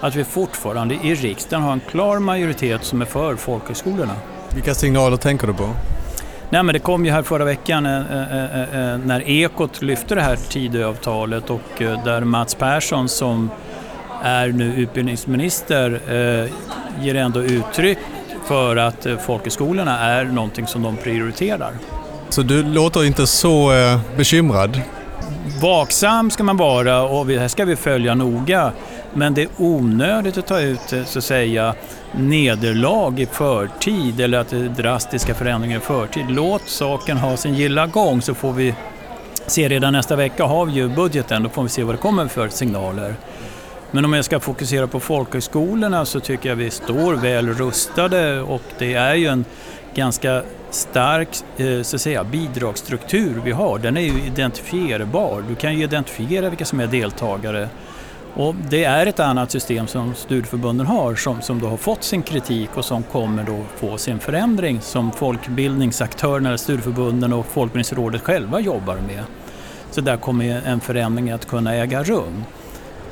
att 0.00 0.14
vi 0.14 0.24
fortfarande 0.24 0.94
i 0.94 1.14
riksdagen 1.14 1.62
har 1.62 1.72
en 1.72 1.80
klar 1.90 2.18
majoritet 2.18 2.84
som 2.84 3.02
är 3.02 3.06
för 3.06 3.36
folkhögskolorna. 3.36 4.14
Vilka 4.54 4.74
signaler 4.74 5.16
tänker 5.16 5.46
du 5.46 5.54
på? 5.54 5.68
Nej, 6.52 6.62
men 6.62 6.72
det 6.72 6.78
kom 6.78 7.04
ju 7.04 7.10
här 7.10 7.22
förra 7.22 7.44
veckan 7.44 7.86
äh, 7.86 7.92
äh, 7.92 8.92
äh, 8.92 8.98
när 8.98 9.28
Ekot 9.28 9.82
lyfte 9.82 10.14
det 10.14 10.20
här 10.20 10.36
Tidöavtalet 10.36 11.50
och 11.50 11.60
där 11.78 12.20
Mats 12.20 12.54
Persson 12.54 13.08
som 13.08 13.50
är 14.22 14.48
nu 14.48 14.74
utbildningsminister 14.74 16.00
ger 17.00 17.14
ändå 17.14 17.42
uttryck 17.42 17.98
för 18.44 18.76
att 18.76 19.06
folkhögskolorna 19.26 19.98
är 19.98 20.24
någonting 20.24 20.66
som 20.66 20.82
de 20.82 20.96
prioriterar. 20.96 21.72
Så 22.28 22.42
du 22.42 22.62
låter 22.62 23.04
inte 23.04 23.26
så 23.26 23.72
bekymrad? 24.16 24.80
Vaksam 25.62 26.30
ska 26.30 26.44
man 26.44 26.56
vara 26.56 27.02
och 27.02 27.26
det 27.26 27.38
här 27.38 27.48
ska 27.48 27.64
vi 27.64 27.76
följa 27.76 28.14
noga. 28.14 28.72
Men 29.14 29.34
det 29.34 29.42
är 29.42 29.48
onödigt 29.58 30.38
att 30.38 30.46
ta 30.46 30.60
ut 30.60 30.94
så 31.06 31.18
att 31.18 31.24
säga 31.24 31.74
nederlag 32.12 33.20
i 33.20 33.26
förtid 33.26 34.20
eller 34.20 34.38
att 34.38 34.48
det 34.48 34.56
är 34.56 34.68
drastiska 34.68 35.34
förändringar 35.34 35.76
i 35.76 35.80
förtid. 35.80 36.26
Låt 36.28 36.68
saken 36.68 37.16
ha 37.16 37.36
sin 37.36 37.54
gilla 37.54 37.86
gång 37.86 38.22
så 38.22 38.34
får 38.34 38.52
vi 38.52 38.74
se 39.46 39.68
redan 39.68 39.92
nästa 39.92 40.16
vecka 40.16 40.44
har 40.44 40.66
vi 40.66 40.72
ju 40.72 40.88
budgeten, 40.88 41.42
då 41.42 41.48
får 41.48 41.62
vi 41.62 41.68
se 41.68 41.82
vad 41.82 41.94
det 41.94 41.98
kommer 41.98 42.26
för 42.26 42.48
signaler. 42.48 43.14
Men 43.90 44.04
om 44.04 44.12
jag 44.12 44.24
ska 44.24 44.40
fokusera 44.40 44.86
på 44.86 45.00
folkhögskolorna 45.00 46.04
så 46.04 46.20
tycker 46.20 46.48
jag 46.48 46.56
vi 46.56 46.70
står 46.70 47.14
väl 47.14 47.48
rustade 47.48 48.40
och 48.40 48.62
det 48.78 48.94
är 48.94 49.14
ju 49.14 49.26
en 49.26 49.44
ganska 49.94 50.42
stark 50.70 51.28
eh, 51.56 51.82
så 51.82 51.96
att 51.96 52.02
säga, 52.02 52.24
bidragsstruktur 52.24 53.40
vi 53.44 53.52
har. 53.52 53.78
Den 53.78 53.96
är 53.96 54.00
ju 54.00 54.26
identifierbar. 54.26 55.44
Du 55.48 55.54
kan 55.54 55.78
ju 55.78 55.84
identifiera 55.84 56.48
vilka 56.48 56.64
som 56.64 56.80
är 56.80 56.86
deltagare. 56.86 57.68
Och 58.34 58.54
det 58.70 58.84
är 58.84 59.06
ett 59.06 59.20
annat 59.20 59.50
system 59.50 59.86
som 59.86 60.14
studieförbunden 60.14 60.86
har 60.86 61.14
som, 61.14 61.42
som 61.42 61.60
då 61.60 61.68
har 61.68 61.76
fått 61.76 62.04
sin 62.04 62.22
kritik 62.22 62.70
och 62.74 62.84
som 62.84 63.02
kommer 63.02 63.44
då 63.44 63.60
få 63.76 63.98
sin 63.98 64.18
förändring 64.18 64.80
som 64.80 65.12
folkbildningsaktörerna, 65.12 66.58
studieförbunden 66.58 67.32
och 67.32 67.46
Folkbildningsrådet 67.46 68.22
själva 68.22 68.60
jobbar 68.60 68.96
med. 68.96 69.24
Så 69.90 70.00
där 70.00 70.16
kommer 70.16 70.62
en 70.66 70.80
förändring 70.80 71.30
att 71.30 71.46
kunna 71.46 71.74
äga 71.74 72.02
rum. 72.02 72.44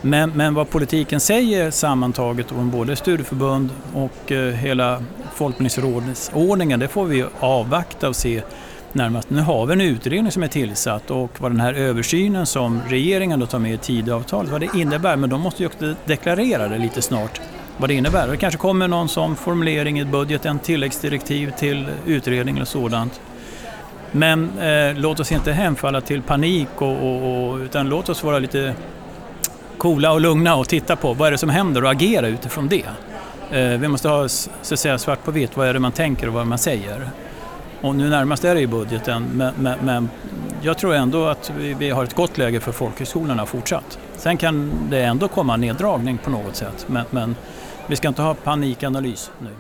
Men, 0.03 0.31
men 0.31 0.55
vad 0.55 0.71
politiken 0.71 1.21
säger 1.21 1.71
sammantaget 1.71 2.53
om 2.53 2.71
både 2.71 2.97
studieförbund 2.97 3.71
och 3.95 4.33
eh, 4.33 4.55
hela 4.55 5.03
Folkbildningsrådsordningen, 5.35 6.81
det 6.81 6.89
får 6.89 7.05
vi 7.05 7.25
avvakta 7.41 8.09
och 8.09 8.17
se 8.17 8.43
närmast. 8.95 9.31
Nu 9.31 9.41
har 9.41 9.67
vi 9.67 9.73
en 9.73 9.81
utredning 9.81 10.33
som 10.33 10.43
är 10.43 10.49
tillsatt 10.49 11.11
och 11.11 11.31
vad 11.39 11.51
den 11.51 11.61
här 11.61 11.75
översynen 11.75 12.47
som 12.47 12.81
regeringen 12.89 13.41
då 13.41 13.47
tar 13.47 13.59
med 13.59 13.75
i 13.75 13.77
Tidöavtalet, 13.77 14.51
vad 14.51 14.61
det 14.61 14.69
innebär. 14.75 15.17
Men 15.17 15.31
de 15.31 15.41
måste 15.41 15.63
ju 15.63 15.67
också 15.67 15.95
deklarera 16.05 16.69
det 16.69 16.79
lite 16.79 17.03
snart 17.03 17.41
vad 17.77 17.91
det 17.91 17.95
innebär. 17.95 18.29
Det 18.29 18.37
kanske 18.37 18.59
kommer 18.59 18.89
någon 18.89 19.09
sån 19.09 19.37
formulering 19.37 20.01
i 20.01 20.05
budgeten, 20.05 20.59
tilläggsdirektiv 20.59 21.51
till 21.51 21.87
utredningen 22.07 22.63
och 22.63 22.69
sådant. 22.69 23.21
Men 24.13 24.59
eh, 24.59 24.95
låt 24.95 25.21
oss 25.21 25.33
inte 25.33 25.53
hemfalla 25.53 26.01
till 26.01 26.23
panik 26.23 26.69
och, 26.75 26.93
och, 26.93 27.51
och, 27.51 27.59
utan 27.59 27.89
låt 27.89 28.09
oss 28.09 28.23
vara 28.25 28.39
lite 28.39 28.75
coola 29.79 30.13
och 30.13 30.21
lugna 30.21 30.57
och 30.57 30.69
titta 30.69 30.97
på 30.97 31.15
vad 31.15 31.27
är 31.27 31.33
det 31.33 31.39
som 31.39 31.49
händer 31.49 31.85
och 31.85 31.91
agera 31.91 32.29
utifrån 32.29 32.69
det. 32.69 32.85
Eh, 33.51 33.79
vi 33.81 33.89
måste 33.89 34.09
ha 34.09 34.29
så 34.29 34.51
att 34.75 34.81
säga, 34.81 34.99
svart 34.99 35.25
på 35.25 35.31
vitt, 35.31 35.57
vad 35.57 35.69
är 35.69 35.73
det 35.75 35.81
man 35.81 35.93
tänker 35.93 36.27
och 36.27 36.35
vad 36.35 36.47
man 36.47 36.59
säger. 36.59 37.11
Och 37.83 37.95
nu 37.95 38.09
närmast 38.09 38.45
är 38.45 38.55
det 38.55 38.61
i 38.61 38.67
budgeten, 38.67 39.25
men, 39.35 39.55
men, 39.59 39.79
men 39.85 40.09
jag 40.63 40.79
tror 40.79 40.95
ändå 40.95 41.27
att 41.27 41.53
vi, 41.59 41.75
vi, 41.75 41.91
har 41.91 42.05
ett 42.05 42.15
gott 42.15 42.39
läge 42.39 42.61
för 42.61 42.73
folkhögskolorna 42.73 43.47
fortsatt. 43.47 43.99
Sen 44.17 44.37
kan 44.37 44.73
det 44.91 45.03
ändå 45.03 45.29
komma 45.29 45.55
en 45.55 45.61
neddragning 45.61 46.19
på 46.19 46.31
något 46.31 46.57
sätt, 46.57 46.87
men, 46.89 47.05
men 47.11 47.37
vi 47.87 47.97
ska 47.97 48.09
inte 48.09 48.23
ha 48.23 48.35
panikanalys 48.35 49.31
nu. 49.39 49.51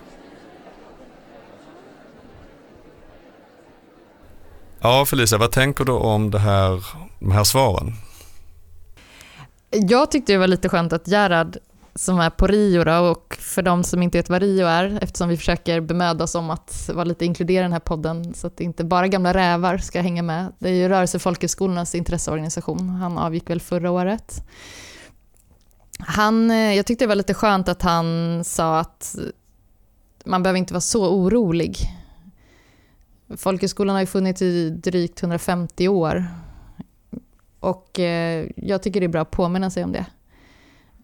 Ja, 4.80 5.04
Felicia, 5.06 5.38
vad 5.38 5.50
tänker 5.50 5.84
du 5.84 5.92
om 5.92 6.30
det 6.30 6.38
här, 6.38 6.84
de 7.18 7.32
här 7.32 7.44
svaren? 7.44 7.92
Jag 9.70 10.10
tyckte 10.10 10.32
det 10.32 10.38
var 10.38 10.46
lite 10.46 10.68
skönt 10.68 10.92
att 10.92 11.08
Gerhard 11.08 11.56
som 12.00 12.18
är 12.20 12.30
på 12.30 12.46
Rio 12.46 12.84
då, 12.84 12.98
och 12.98 13.36
för 13.40 13.62
de 13.62 13.84
som 13.84 14.02
inte 14.02 14.18
vet 14.18 14.28
vad 14.28 14.42
Rio 14.42 14.66
är, 14.66 14.98
eftersom 15.02 15.28
vi 15.28 15.36
försöker 15.36 15.80
bemöda 15.80 16.24
oss 16.24 16.34
om 16.34 16.50
att 16.50 16.90
vara 16.94 17.04
lite 17.04 17.24
inkluderade 17.24 17.60
i 17.60 17.62
den 17.62 17.72
här 17.72 17.80
podden, 17.80 18.34
så 18.34 18.46
att 18.46 18.60
inte 18.60 18.84
bara 18.84 19.08
gamla 19.08 19.34
rävar 19.34 19.78
ska 19.78 20.00
hänga 20.00 20.22
med. 20.22 20.52
Det 20.58 20.68
är 20.68 20.72
ju 20.72 20.88
Rörelsefolkhögskolornas 20.88 21.94
intresseorganisation, 21.94 22.88
han 22.88 23.18
avgick 23.18 23.50
väl 23.50 23.60
förra 23.60 23.90
året. 23.90 24.44
Han, 25.98 26.50
eh, 26.50 26.74
jag 26.74 26.86
tyckte 26.86 27.04
det 27.04 27.08
var 27.08 27.14
lite 27.14 27.34
skönt 27.34 27.68
att 27.68 27.82
han 27.82 28.40
sa 28.44 28.80
att 28.80 29.16
man 30.24 30.42
behöver 30.42 30.58
inte 30.58 30.74
vara 30.74 30.80
så 30.80 31.14
orolig. 31.14 31.76
Folkhögskolan 33.36 33.94
har 33.94 34.00
ju 34.00 34.06
funnits 34.06 34.42
i 34.42 34.70
drygt 34.70 35.22
150 35.22 35.88
år 35.88 36.26
och 37.60 37.98
eh, 37.98 38.46
jag 38.56 38.82
tycker 38.82 39.00
det 39.00 39.06
är 39.06 39.08
bra 39.08 39.22
att 39.22 39.30
påminna 39.30 39.70
sig 39.70 39.84
om 39.84 39.92
det. 39.92 40.06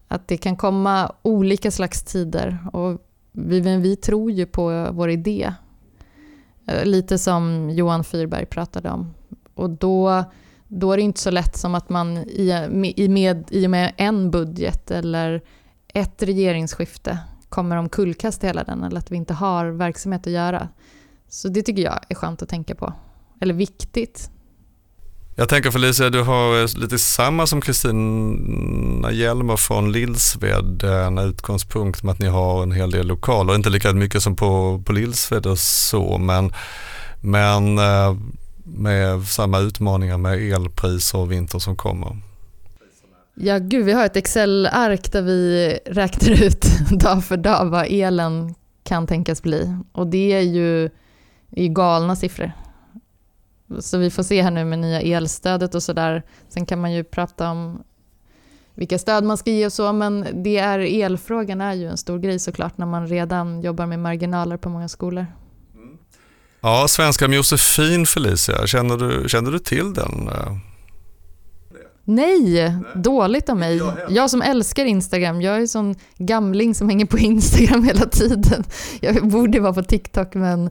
Att 0.09 0.29
det 0.29 0.37
kan 0.37 0.57
komma 0.57 1.13
olika 1.23 1.71
slags 1.71 2.03
tider 2.03 2.59
och 2.73 3.01
vi, 3.33 3.61
vi 3.61 3.97
tror 3.97 4.31
ju 4.31 4.47
på 4.47 4.89
vår 4.93 5.11
idé. 5.11 5.53
Eh, 6.67 6.85
lite 6.85 7.19
som 7.19 7.71
Johan 7.71 8.05
Fyrberg 8.05 8.47
pratade 8.47 8.91
om. 8.91 9.15
Och 9.55 9.71
då, 9.71 10.25
då 10.69 10.93
är 10.93 10.97
det 10.97 11.03
inte 11.03 11.21
så 11.21 11.31
lätt 11.31 11.57
som 11.57 11.75
att 11.75 11.89
man 11.89 12.17
i, 12.17 12.95
i, 12.97 13.09
med, 13.09 13.45
i 13.51 13.67
och 13.67 13.71
med 13.71 13.93
en 13.97 14.31
budget 14.31 14.91
eller 14.91 15.43
ett 15.89 16.23
regeringsskifte 16.23 17.19
kommer 17.49 17.77
omkullkasta 17.77 18.47
hela 18.47 18.65
den 18.65 18.83
eller 18.83 18.99
att 18.99 19.11
vi 19.11 19.17
inte 19.17 19.35
har 19.35 19.67
verksamhet 19.67 20.27
att 20.27 20.33
göra. 20.33 20.69
Så 21.29 21.49
det 21.49 21.63
tycker 21.63 21.83
jag 21.83 22.01
är 22.09 22.15
skönt 22.15 22.43
att 22.43 22.49
tänka 22.49 22.75
på. 22.75 22.93
Eller 23.41 23.55
viktigt. 23.55 24.31
Jag 25.39 25.49
tänker 25.49 25.71
Felicia, 25.71 26.11
du 26.11 26.23
har 26.23 26.63
eh, 26.63 26.69
lite 26.77 26.99
samma 26.99 27.47
som 27.47 27.61
Kristina 27.61 29.13
Hjelmer 29.13 29.57
från 29.57 29.93
Lillsved, 29.93 30.85
eh, 30.85 31.07
en 31.07 31.19
utgångspunkt 31.19 32.03
med 32.03 32.13
att 32.13 32.19
ni 32.19 32.27
har 32.27 32.63
en 32.63 32.73
hel 32.73 32.91
del 32.91 33.07
lokaler, 33.07 33.55
inte 33.55 33.71
lika 33.71 33.93
mycket 33.93 34.23
som 34.23 34.37
på, 34.37 34.83
på 34.87 34.93
Lillsved 34.93 35.47
och 35.47 35.59
så, 35.59 36.19
men, 36.19 36.53
men 37.21 37.79
eh, 37.79 38.17
med 38.65 39.27
samma 39.27 39.59
utmaningar 39.59 40.19
med 40.19 40.53
elpriser 40.53 41.19
och 41.19 41.33
vinter 41.33 41.59
som 41.59 41.77
kommer. 41.77 42.17
Ja, 43.35 43.59
gud, 43.59 43.85
vi 43.85 43.93
har 43.93 44.07
ett 44.07 44.17
Excel-ark 44.17 45.13
där 45.13 45.23
vi 45.23 45.79
räknar 45.87 46.43
ut 46.43 46.67
dag 46.91 47.25
för 47.25 47.37
dag 47.37 47.67
vad 47.67 47.87
elen 47.91 48.55
kan 48.85 49.07
tänkas 49.07 49.43
bli. 49.43 49.77
Och 49.93 50.07
det 50.07 50.33
är 50.33 50.41
ju, 50.41 50.91
är 51.51 51.69
galna 51.69 52.17
siffror. 52.17 52.53
Så 53.81 53.99
vi 53.99 54.11
får 54.11 54.23
se 54.23 54.43
här 54.43 54.51
nu 54.51 54.65
med 54.65 54.79
nya 54.79 55.01
elstödet 55.01 55.75
och 55.75 55.83
sådär. 55.83 56.23
Sen 56.49 56.67
kan 56.67 56.81
man 56.81 56.93
ju 56.93 57.05
prata 57.05 57.51
om 57.51 57.83
vilka 58.75 58.99
stöd 58.99 59.25
man 59.25 59.37
ska 59.37 59.51
ge 59.51 59.67
och 59.67 59.73
så, 59.73 59.93
men 59.93 60.27
det 60.45 60.59
är, 60.59 60.79
elfrågan 60.79 61.61
är 61.61 61.75
ju 61.75 61.89
en 61.89 61.97
stor 61.97 62.19
grej 62.19 62.39
såklart 62.39 62.79
när 62.79 62.87
man 62.87 63.07
redan 63.07 63.63
jobbar 63.63 63.87
med 63.87 63.99
marginaler 63.99 64.57
på 64.57 64.69
många 64.69 64.89
skolor. 64.89 65.27
Ja, 66.61 66.87
svenska 66.89 67.29
med 67.29 67.37
Josefin 67.37 68.07
Felicia, 68.07 68.67
känner 68.67 68.97
du, 68.97 69.29
känner 69.29 69.51
du 69.51 69.59
till 69.59 69.95
den? 69.95 70.11
Nej, 70.25 70.61
Nej, 72.09 72.79
dåligt 72.95 73.49
av 73.49 73.57
mig. 73.57 73.81
Jag 74.09 74.31
som 74.31 74.43
älskar 74.43 74.85
Instagram, 74.85 75.43
jag 75.43 75.57
är 75.57 75.61
en 75.61 75.69
sån 75.69 75.95
gamling 76.19 76.75
som 76.75 76.89
hänger 76.89 77.07
på 77.07 77.19
Instagram 77.19 77.85
hela 77.85 78.07
tiden. 78.07 78.65
Jag 79.01 79.29
borde 79.29 79.61
vara 79.61 79.73
på 79.73 79.83
TikTok 79.83 80.35
men 80.35 80.71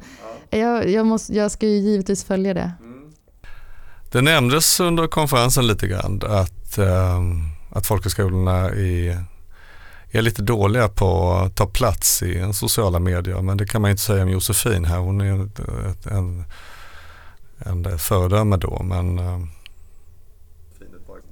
jag, 0.49 0.89
jag, 0.89 1.05
måste, 1.05 1.33
jag 1.33 1.51
ska 1.51 1.67
ju 1.67 1.77
givetvis 1.77 2.23
följa 2.23 2.53
det. 2.53 2.71
Det 4.11 4.21
nämndes 4.21 4.79
under 4.79 5.07
konferensen 5.07 5.67
lite 5.67 5.87
grann 5.87 6.21
att, 6.25 6.77
ehm, 6.77 7.49
att 7.71 7.87
folkhögskolorna 7.87 8.69
är, 8.69 9.23
är 10.11 10.21
lite 10.21 10.41
dåliga 10.41 10.89
på 10.89 11.31
att 11.31 11.55
ta 11.55 11.65
plats 11.65 12.23
i 12.23 12.53
sociala 12.53 12.99
medier 12.99 13.41
men 13.41 13.57
det 13.57 13.65
kan 13.65 13.81
man 13.81 13.91
inte 13.91 14.03
säga 14.03 14.23
om 14.23 14.29
Josefin 14.29 14.85
här. 14.85 14.97
Hon 14.97 15.21
är 15.21 15.45
ett, 15.91 16.05
en, 16.05 16.43
en 17.57 17.99
föredöme 17.99 18.57
då 18.57 18.83
men 18.83 19.19
äh, 19.19 19.39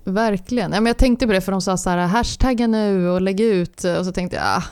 Verkligen. 0.05 0.85
jag 0.85 0.97
tänkte 0.97 1.27
på 1.27 1.33
det 1.33 1.41
för 1.41 1.51
de 1.51 1.61
sa 1.61 1.77
så 1.77 1.89
här 1.89 1.97
hashtagga 1.97 2.67
nu 2.67 3.09
och 3.09 3.21
lägg 3.21 3.39
ut 3.39 3.83
och 3.83 4.05
så 4.05 4.11
tänkte 4.11 4.35
jag 4.35 4.45
ah, 4.45 4.63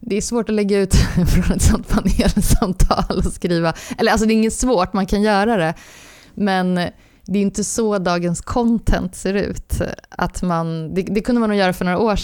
det 0.00 0.16
är 0.16 0.20
svårt 0.20 0.48
att 0.48 0.54
lägga 0.54 0.78
ut 0.78 0.94
från 1.34 1.56
ett 1.56 1.62
sånt 1.62 1.88
panelsamtal 1.88 3.22
och 3.26 3.32
skriva. 3.32 3.74
Eller 3.98 4.12
alltså 4.12 4.26
det 4.26 4.32
är 4.32 4.36
inget 4.36 4.52
svårt, 4.52 4.92
man 4.92 5.06
kan 5.06 5.22
göra 5.22 5.56
det. 5.56 5.74
Men 6.34 6.80
det 7.32 7.38
är 7.38 7.42
inte 7.42 7.64
så 7.64 7.98
dagens 7.98 8.40
content 8.40 9.14
ser 9.14 9.34
ut. 9.34 9.80
Att 10.08 10.42
man, 10.42 10.94
det, 10.94 11.02
det 11.02 11.20
kunde 11.20 11.40
man 11.40 11.48
nog 11.48 11.58
göra 11.58 11.72
för 11.72 11.84
några 11.84 11.98
år, 11.98 12.18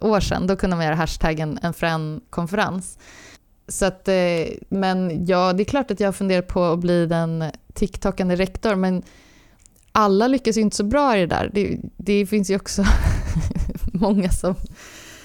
år 0.00 0.20
sedan. 0.20 0.46
Då 0.46 0.56
kunde 0.56 0.76
man 0.76 0.84
göra 0.84 0.94
hashtaggen 0.94 1.58
en 1.62 1.74
frän 1.74 2.20
konferens. 2.30 2.98
Så 3.68 3.86
att, 3.86 4.08
eh, 4.08 4.14
men 4.68 5.26
ja, 5.26 5.52
det 5.52 5.62
är 5.62 5.64
klart 5.64 5.90
att 5.90 6.00
jag 6.00 6.16
funderar 6.16 6.42
på 6.42 6.64
att 6.64 6.78
bli 6.78 7.06
den 7.06 7.44
TikTokande 7.74 8.36
rektor, 8.36 8.74
men 8.74 9.02
alla 9.92 10.28
lyckas 10.28 10.56
ju 10.56 10.60
inte 10.60 10.76
så 10.76 10.84
bra 10.84 11.16
i 11.16 11.20
det 11.20 11.26
där. 11.26 11.50
Det, 11.54 11.78
det 11.96 12.26
finns 12.26 12.50
ju 12.50 12.56
också 12.56 12.84
många 13.92 14.30
som, 14.30 14.54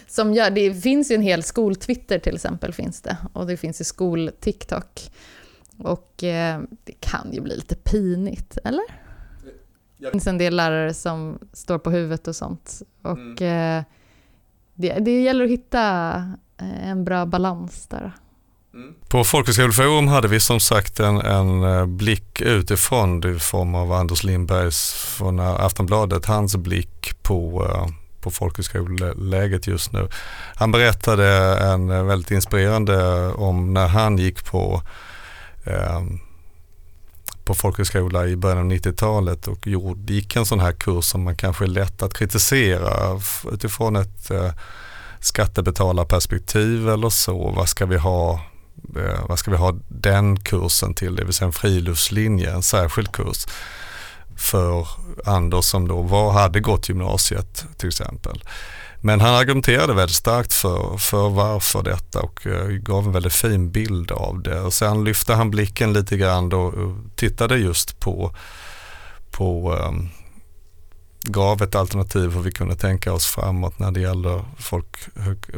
som 0.08 0.34
gör, 0.34 0.50
det 0.50 0.74
finns 0.74 1.12
ju 1.12 1.16
en 1.16 1.22
hel 1.22 1.44
skol-Twitter 1.44 2.20
till 2.20 2.36
exempel 2.36 2.74
finns 2.74 3.02
det, 3.02 3.18
och 3.34 3.48
det 3.48 3.58
finns 3.58 3.82
ju 3.82 3.86
skol-TikTok. 3.86 5.12
Och 5.78 6.24
eh, 6.24 6.62
det 6.84 6.94
kan 7.00 7.30
ju 7.34 7.42
bli 7.42 7.56
lite 7.56 7.76
pinigt, 7.76 8.58
eller? 8.64 9.05
Det 9.98 10.12
finns 10.12 10.28
en 10.28 10.38
del 10.38 10.56
lärare 10.56 10.94
som 10.94 11.40
står 11.54 11.78
på 11.78 11.92
huvudet 11.92 12.28
och 12.28 12.36
sånt. 12.36 12.82
Och 13.02 13.42
mm. 13.42 13.78
eh, 13.80 13.84
det, 14.74 15.00
det 15.00 15.22
gäller 15.22 15.46
att 15.46 15.52
hitta 15.52 16.16
eh, 16.58 16.90
en 16.90 17.06
bra 17.06 17.26
balans 17.26 17.88
där. 17.88 18.12
Mm. 18.74 18.94
På 19.10 19.24
Folkhögskoleforum 19.24 20.08
hade 20.08 20.28
vi 20.28 20.40
som 20.40 20.60
sagt 20.60 21.00
en, 21.00 21.18
en 21.18 21.64
eh, 21.64 21.86
blick 21.86 22.42
utifrån 22.42 23.36
i 23.36 23.40
form 23.40 23.76
av 23.76 23.92
Anders 23.94 24.24
Lindbergs 24.24 24.94
från 24.94 25.40
Aftonbladet, 25.40 26.26
hans 26.26 26.56
blick 26.56 27.24
på, 27.24 27.68
på 28.22 28.32
folkhögskoleläget 28.32 29.68
just 29.68 29.94
nu. 29.94 30.08
Han 30.56 30.72
berättade 30.72 31.58
en 31.60 32.08
väldigt 32.08 32.32
inspirerande 32.32 33.28
om 33.28 33.74
när 33.74 33.88
han 33.88 34.18
gick 34.18 34.46
på 34.46 34.82
eh, 35.66 36.02
på 37.46 37.56
folkhögskola 37.56 38.28
i 38.28 38.36
början 38.36 38.58
av 38.58 38.72
90-talet 38.72 39.48
och 39.48 39.68
gjorde, 39.68 40.14
gick 40.14 40.36
en 40.36 40.46
sån 40.46 40.60
här 40.60 40.72
kurs 40.72 41.06
som 41.06 41.24
man 41.24 41.36
kanske 41.36 41.66
är 41.66 41.68
lätt 41.68 42.02
att 42.02 42.14
kritisera 42.14 43.22
utifrån 43.52 43.96
ett 43.96 44.32
eh, 44.32 44.52
skattebetalarperspektiv 45.20 46.90
eller 46.90 47.10
så. 47.10 47.52
Vad 47.52 47.70
ska 47.70 47.86
vi 47.86 47.98
ha 47.98 48.34
eh, 48.98 49.28
vad 49.28 49.40
ska 49.40 49.52
vi 49.52 49.58
ha 49.58 49.76
den 49.88 50.40
kursen 50.40 50.94
till, 50.94 51.16
det 51.16 51.24
vill 51.24 51.34
säga 51.34 51.46
en 51.46 51.54
friluftslinje, 51.54 52.52
en 52.52 52.64
särskild 52.64 53.12
kurs 53.12 53.46
för 54.36 54.88
Anders 55.26 55.66
som 55.66 55.88
då 55.88 56.02
var, 56.02 56.32
hade 56.32 56.60
gått 56.60 56.90
gymnasiet 56.90 57.66
till 57.78 57.88
exempel. 57.88 58.44
Men 59.02 59.22
han 59.22 59.36
argumenterade 59.36 59.94
väldigt 59.94 60.16
starkt 60.16 60.54
för, 60.54 60.98
för 60.98 61.30
varför 61.30 61.84
detta 61.84 62.22
och 62.22 62.48
eh, 62.48 62.68
gav 62.68 63.06
en 63.06 63.12
väldigt 63.12 63.34
fin 63.34 63.72
bild 63.72 64.12
av 64.12 64.42
det. 64.42 64.62
Och 64.62 64.74
sen 64.74 65.04
lyfte 65.04 65.34
han 65.34 65.52
blicken 65.52 65.94
lite 65.94 66.18
grann 66.18 66.54
och 66.54 66.74
eh, 66.74 66.96
tittade 67.16 67.58
just 67.58 68.00
på, 68.00 68.36
på 69.32 69.74
um, 69.74 70.10
gav 71.28 71.62
ett 71.62 71.76
alternativ 71.76 72.32
hur 72.32 72.42
vi 72.42 72.52
kunde 72.52 72.76
tänka 72.76 73.14
oss 73.14 73.26
framåt 73.26 73.80
när 73.80 73.92
det 73.92 74.00
gäller 74.00 74.42
folk, 74.58 74.98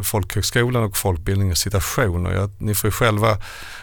folkhögskolan 0.02 0.84
och 0.84 0.98
folkbildningens 0.98 1.60
situation. 1.60 2.26
Och 2.26 2.34
jag, 2.34 2.50
ni 2.58 2.76
får 2.76 2.92
själva 2.92 3.38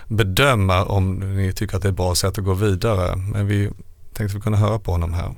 bedöma 0.09 0.85
om 0.85 1.15
ni 1.37 1.53
tycker 1.53 1.77
att 1.77 1.83
det 1.83 1.89
är 1.89 1.91
ett 1.91 1.97
bra 1.97 2.15
sätt 2.15 2.39
att 2.39 2.45
gå 2.45 2.55
vidare. 2.55 3.17
Men 3.17 3.47
vi 3.47 3.71
tänkte 4.13 4.25
att 4.25 4.35
vi 4.35 4.41
kunde 4.41 4.59
höra 4.59 4.79
på 4.79 4.93
honom 4.93 5.15
här. 5.15 5.35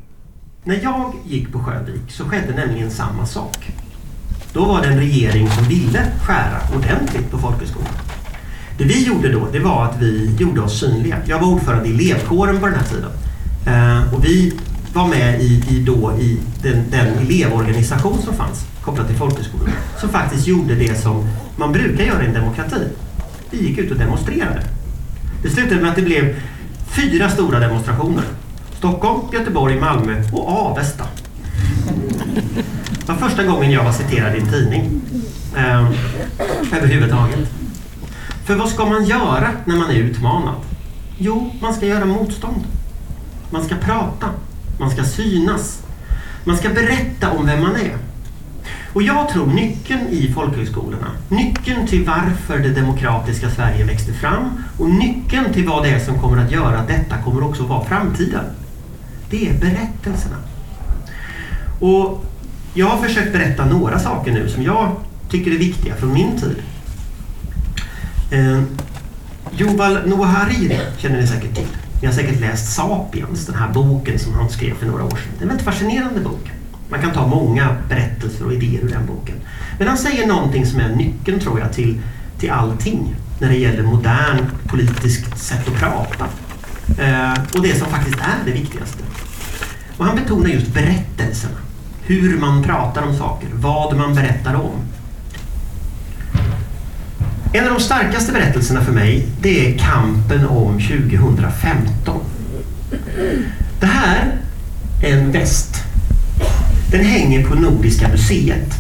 När 0.65 0.83
jag 0.83 1.13
gick 1.25 1.53
på 1.53 1.59
Sjövik 1.59 2.11
så 2.11 2.25
skedde 2.25 2.55
nämligen 2.55 2.91
samma 2.91 3.27
sak. 3.27 3.71
Då 4.57 4.65
var 4.65 4.83
det 4.83 4.89
en 4.89 4.99
regering 4.99 5.51
som 5.51 5.65
ville 5.65 6.07
skära 6.23 6.77
ordentligt 6.77 7.31
på 7.31 7.39
folkhögskolan. 7.39 7.93
Det 8.79 8.85
vi 8.85 9.07
gjorde 9.07 9.33
då, 9.33 9.49
det 9.53 9.59
var 9.59 9.85
att 9.85 10.03
vi 10.03 10.37
gjorde 10.39 10.61
oss 10.61 10.81
synliga. 10.81 11.17
Jag 11.25 11.41
var 11.41 11.49
ordförande 11.49 11.89
i 11.89 11.93
elevkåren 11.93 12.61
på 12.61 12.67
den 12.67 12.75
här 12.75 12.85
tiden. 12.85 13.11
Eh, 13.67 14.15
och 14.15 14.25
vi 14.25 14.53
var 14.95 15.09
med 15.09 15.41
i, 15.41 15.65
i, 15.69 15.83
då, 15.87 16.13
i 16.19 16.39
den, 16.63 16.85
den 16.91 17.07
elevorganisation 17.19 18.19
som 18.23 18.35
fanns 18.35 18.67
kopplat 18.83 19.07
till 19.07 19.17
folkhögskolan. 19.17 19.71
Som 20.01 20.09
faktiskt 20.09 20.47
gjorde 20.47 20.75
det 20.75 21.01
som 21.01 21.29
man 21.57 21.73
brukar 21.73 22.05
göra 22.05 22.23
i 22.23 22.27
en 22.27 22.35
demokrati. 22.35 22.89
Vi 23.51 23.69
gick 23.69 23.79
ut 23.79 23.91
och 23.91 23.99
demonstrerade. 23.99 24.63
Det 25.43 25.51
slutade 25.51 25.81
med 25.81 25.91
att 25.91 25.97
det 25.97 26.03
blev 26.03 26.37
fyra 26.87 27.31
stora 27.31 27.59
demonstrationer. 27.59 28.25
Stockholm, 28.79 29.21
Göteborg, 29.33 29.81
Malmö 29.81 30.23
och 30.33 30.49
Avesta. 30.49 31.05
Det 33.07 33.13
var 33.13 33.19
första 33.29 33.45
gången 33.45 33.71
jag 33.71 33.85
var 33.85 33.93
citerad 33.93 34.37
i 34.37 34.39
en 34.41 34.49
tidning. 34.49 35.01
Eh, 35.57 35.91
överhuvudtaget. 36.73 37.39
För 38.45 38.55
vad 38.55 38.69
ska 38.69 38.87
man 38.87 39.05
göra 39.05 39.51
när 39.65 39.77
man 39.77 39.91
är 39.91 39.95
utmanad? 39.95 40.55
Jo, 41.19 41.51
man 41.61 41.75
ska 41.75 41.87
göra 41.87 42.05
motstånd. 42.05 42.65
Man 43.51 43.65
ska 43.65 43.75
prata. 43.75 44.27
Man 44.79 44.91
ska 44.91 45.05
synas. 45.05 45.83
Man 46.45 46.57
ska 46.57 46.69
berätta 46.69 47.31
om 47.31 47.47
vem 47.47 47.63
man 47.63 47.77
är. 47.77 47.97
Och 48.93 49.03
jag 49.03 49.29
tror 49.29 49.47
nyckeln 49.47 50.09
i 50.11 50.33
folkhögskolorna, 50.33 51.07
nyckeln 51.29 51.87
till 51.87 52.05
varför 52.05 52.59
det 52.59 52.71
demokratiska 52.71 53.51
Sverige 53.51 53.85
växte 53.85 54.13
fram 54.13 54.65
och 54.79 54.91
nyckeln 54.91 55.53
till 55.53 55.67
vad 55.67 55.83
det 55.83 55.89
är 55.89 55.99
som 55.99 56.19
kommer 56.19 56.45
att 56.45 56.53
göra 56.53 56.79
att 56.79 56.89
detta 56.89 57.17
kommer 57.25 57.45
också 57.45 57.63
vara 57.63 57.85
framtiden. 57.85 58.45
Det 59.31 59.49
är 59.49 59.61
berättelserna. 59.61 60.37
Och 61.81 62.26
jag 62.77 62.87
har 62.87 63.03
försökt 63.03 63.33
berätta 63.33 63.65
några 63.65 63.99
saker 63.99 64.33
nu 64.33 64.49
som 64.49 64.63
jag 64.63 64.97
tycker 65.31 65.51
är 65.51 65.59
viktiga 65.59 65.95
från 65.95 66.13
min 66.13 66.41
tid. 66.41 66.57
Eh, 68.31 68.63
Yuval 69.59 70.09
Noah 70.09 70.29
Hariri 70.29 70.79
känner 70.99 71.21
ni 71.21 71.27
säkert 71.27 71.55
till. 71.55 71.67
Ni 72.01 72.07
har 72.07 72.15
säkert 72.15 72.41
läst 72.41 72.75
Sapiens, 72.75 73.47
den 73.47 73.55
här 73.55 73.69
boken 73.73 74.19
som 74.19 74.35
han 74.35 74.51
skrev 74.51 74.75
för 74.75 74.87
några 74.87 75.05
år 75.05 75.11
sedan. 75.11 75.33
Det 75.39 75.39
är 75.39 75.43
en 75.43 75.49
väldigt 75.49 75.65
fascinerande 75.65 76.21
bok. 76.21 76.51
Man 76.89 77.01
kan 77.01 77.13
ta 77.13 77.27
många 77.27 77.77
berättelser 77.89 78.45
och 78.47 78.53
idéer 78.53 78.85
ur 78.85 78.89
den 78.89 79.07
boken. 79.07 79.35
Men 79.79 79.89
han 79.89 79.99
säger 79.99 80.27
någonting 80.27 80.67
som 80.67 80.81
är 80.81 80.89
nyckeln, 80.89 81.41
tror 81.41 81.61
jag, 81.61 81.73
till, 81.73 82.01
till 82.39 82.51
allting 82.51 83.15
när 83.41 83.49
det 83.49 83.57
gäller 83.57 83.83
modern 83.83 84.51
politiskt 84.67 85.39
sätt 85.39 85.69
att 85.69 85.75
prata. 85.75 86.27
Eh, 87.03 87.33
och 87.55 87.63
det 87.63 87.79
som 87.79 87.89
faktiskt 87.89 88.19
är 88.19 88.45
det 88.45 88.53
viktigaste. 88.53 89.03
Och 89.97 90.05
han 90.05 90.17
betonar 90.17 90.49
just 90.49 90.75
berättelserna. 90.75 91.66
Hur 92.09 92.39
man 92.39 92.63
pratar 92.63 93.03
om 93.03 93.17
saker, 93.17 93.49
vad 93.53 93.97
man 93.97 94.15
berättar 94.15 94.55
om. 94.55 94.73
En 97.53 97.65
av 97.65 97.75
de 97.75 97.81
starkaste 97.81 98.33
berättelserna 98.33 98.85
för 98.85 98.93
mig, 98.93 99.29
det 99.41 99.67
är 99.67 99.79
kampen 99.79 100.47
om 100.47 100.81
2015. 100.81 102.21
Det 103.81 103.87
här 103.87 104.35
är 105.03 105.19
en 105.19 105.33
väst. 105.33 105.75
Den 106.91 107.05
hänger 107.05 107.47
på 107.47 107.55
Nordiska 107.55 108.09
museet. 108.09 108.75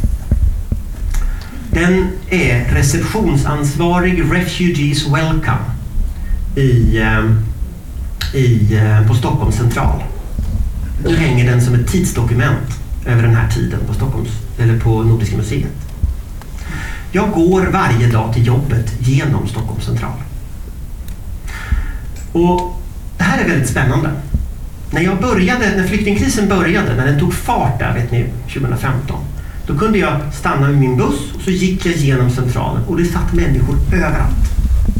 Den 1.70 2.08
är 2.30 2.64
receptionsansvarig 2.64 4.22
Refugees 4.32 5.06
Welcome 5.06 5.64
i, 6.56 6.98
eh, 6.98 7.24
i, 8.34 8.76
eh, 8.76 9.08
på 9.08 9.14
Stockholms 9.14 9.56
central. 9.56 10.02
Nu 11.04 11.16
hänger 11.16 11.50
den 11.50 11.62
som 11.62 11.74
ett 11.74 11.88
tidsdokument 11.88 12.86
över 13.07 13.23
den 13.23 13.35
här 13.35 13.51
tiden 13.51 13.81
på, 13.87 13.95
Stockholms, 13.95 14.31
eller 14.59 14.81
på 14.81 15.03
Nordiska 15.03 15.37
museet. 15.37 15.73
Jag 17.12 17.31
går 17.31 17.66
varje 17.66 18.07
dag 18.07 18.35
till 18.35 18.47
jobbet 18.47 18.95
genom 19.01 19.49
Stockholms 19.49 19.85
central. 19.85 20.12
Och 22.33 22.83
det 23.19 23.25
här 23.25 23.45
är 23.45 23.49
väldigt 23.49 23.69
spännande. 23.69 24.11
När 24.90 25.01
jag 25.01 25.21
började, 25.21 25.77
när 25.77 25.87
flyktingkrisen 25.87 26.49
började, 26.49 26.95
när 26.95 27.07
den 27.07 27.21
tog 27.21 27.35
fart 27.35 27.79
där, 27.79 27.95
vet 27.95 28.12
ni, 28.12 28.27
2015. 28.53 29.16
Då 29.66 29.79
kunde 29.79 29.99
jag 29.99 30.21
stanna 30.35 30.69
med 30.69 30.79
min 30.79 30.97
buss 30.97 31.35
och 31.35 31.40
så 31.40 31.51
gick 31.51 31.87
jag 31.87 31.97
genom 31.97 32.31
centralen 32.31 32.85
och 32.85 32.97
det 32.97 33.05
satt 33.05 33.33
människor 33.33 33.77
överallt. 33.92 34.47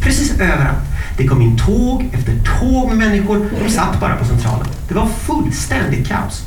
Precis 0.01 0.33
överallt. 0.41 0.85
Det 1.19 1.27
kom 1.27 1.43
in 1.43 1.59
tåg 1.59 2.11
efter 2.13 2.33
tåg 2.61 2.89
med 2.89 2.97
människor. 2.97 3.47
De 3.65 3.71
satt 3.71 4.01
bara 4.01 4.17
på 4.17 4.25
centralen. 4.25 4.67
Det 4.89 4.95
var 4.95 5.07
fullständigt 5.07 6.09
kaos. 6.09 6.45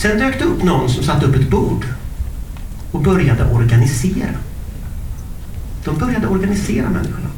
Sen 0.00 0.18
dök 0.18 0.38
det 0.38 0.44
upp 0.44 0.62
någon 0.62 0.88
som 0.88 1.04
satte 1.04 1.26
upp 1.26 1.34
ett 1.34 1.50
bord 1.50 1.84
och 2.92 3.00
började 3.00 3.44
organisera. 3.52 4.34
De 5.84 5.98
började 5.98 6.26
organisera 6.26 6.88
människorna. 6.88 7.28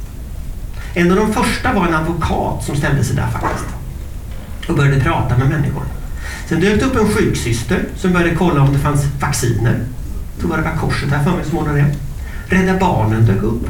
En 0.95 1.11
av 1.11 1.17
de 1.17 1.33
första 1.33 1.73
var 1.73 1.87
en 1.87 1.95
advokat 1.95 2.65
som 2.65 2.77
ställde 2.77 3.05
sig 3.05 3.17
där 3.17 3.27
faktiskt 3.27 3.67
och 4.69 4.77
började 4.77 5.01
prata 5.01 5.39
med 5.39 5.49
människor. 5.49 5.83
Sen 6.49 6.61
dök 6.61 6.81
det 6.81 6.87
upp 6.87 6.97
en 6.97 7.09
sjuksyster 7.09 7.85
som 7.97 8.13
började 8.13 8.35
kolla 8.35 8.63
om 8.63 8.73
det 8.73 8.79
fanns 8.79 9.05
vacciner. 9.21 9.81
Jag 10.33 10.41
tror 10.41 10.57
det 10.57 10.63
var 10.63 10.77
Korset 10.77 11.11
här 11.11 11.25
för 11.25 11.31
mig 11.31 11.45
som 11.45 11.59
ordnade 11.59 11.79
det. 11.79 11.95
Rädda 12.57 12.79
Barnen 12.79 13.27
dök 13.27 13.43
upp. 13.43 13.67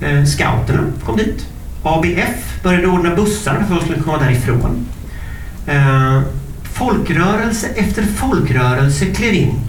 Eh, 0.00 0.24
scouterna 0.24 0.82
kom 1.04 1.16
dit. 1.16 1.46
ABF 1.82 2.62
började 2.62 2.86
ordna 2.86 3.16
bussar 3.16 3.54
för 3.54 3.62
att 3.62 3.68
folk 3.68 3.82
skulle 3.82 4.02
komma 4.02 4.18
därifrån. 4.18 4.86
Eh, 5.66 6.20
Folkrörelse 6.80 7.66
efter 7.66 8.02
folkrörelse 8.02 9.06
klev 9.06 9.34
in. 9.34 9.60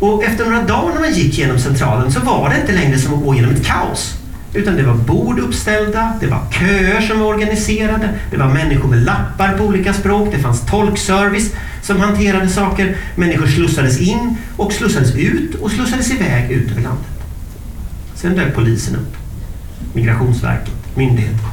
Och 0.00 0.24
efter 0.24 0.44
några 0.44 0.62
dagar 0.62 0.94
när 0.94 1.00
man 1.00 1.12
gick 1.12 1.38
genom 1.38 1.58
centralen 1.58 2.12
så 2.12 2.20
var 2.20 2.50
det 2.50 2.60
inte 2.60 2.72
längre 2.72 2.98
som 2.98 3.14
att 3.14 3.24
gå 3.24 3.34
genom 3.34 3.50
ett 3.50 3.66
kaos. 3.66 4.14
Utan 4.54 4.76
det 4.76 4.82
var 4.82 4.94
bord 4.94 5.38
uppställda, 5.38 6.12
det 6.20 6.26
var 6.26 6.40
köer 6.50 7.00
som 7.00 7.20
var 7.20 7.26
organiserade, 7.26 8.10
det 8.30 8.36
var 8.36 8.46
människor 8.46 8.88
med 8.88 9.04
lappar 9.04 9.52
på 9.58 9.64
olika 9.64 9.94
språk, 9.94 10.28
det 10.32 10.38
fanns 10.38 10.66
tolkservice 10.66 11.52
som 11.82 12.00
hanterade 12.00 12.48
saker. 12.48 12.96
Människor 13.16 13.46
slussades 13.46 14.00
in 14.00 14.36
och 14.56 14.72
slussades 14.72 15.14
ut 15.14 15.54
och 15.54 15.70
slussades 15.70 16.10
iväg 16.10 16.50
ut 16.50 16.70
över 16.70 16.82
landet. 16.82 17.06
Sen 18.14 18.36
dök 18.36 18.54
polisen 18.54 18.96
upp. 18.96 19.16
Migrationsverket, 19.92 20.74
Myndigheterna. 20.94 21.50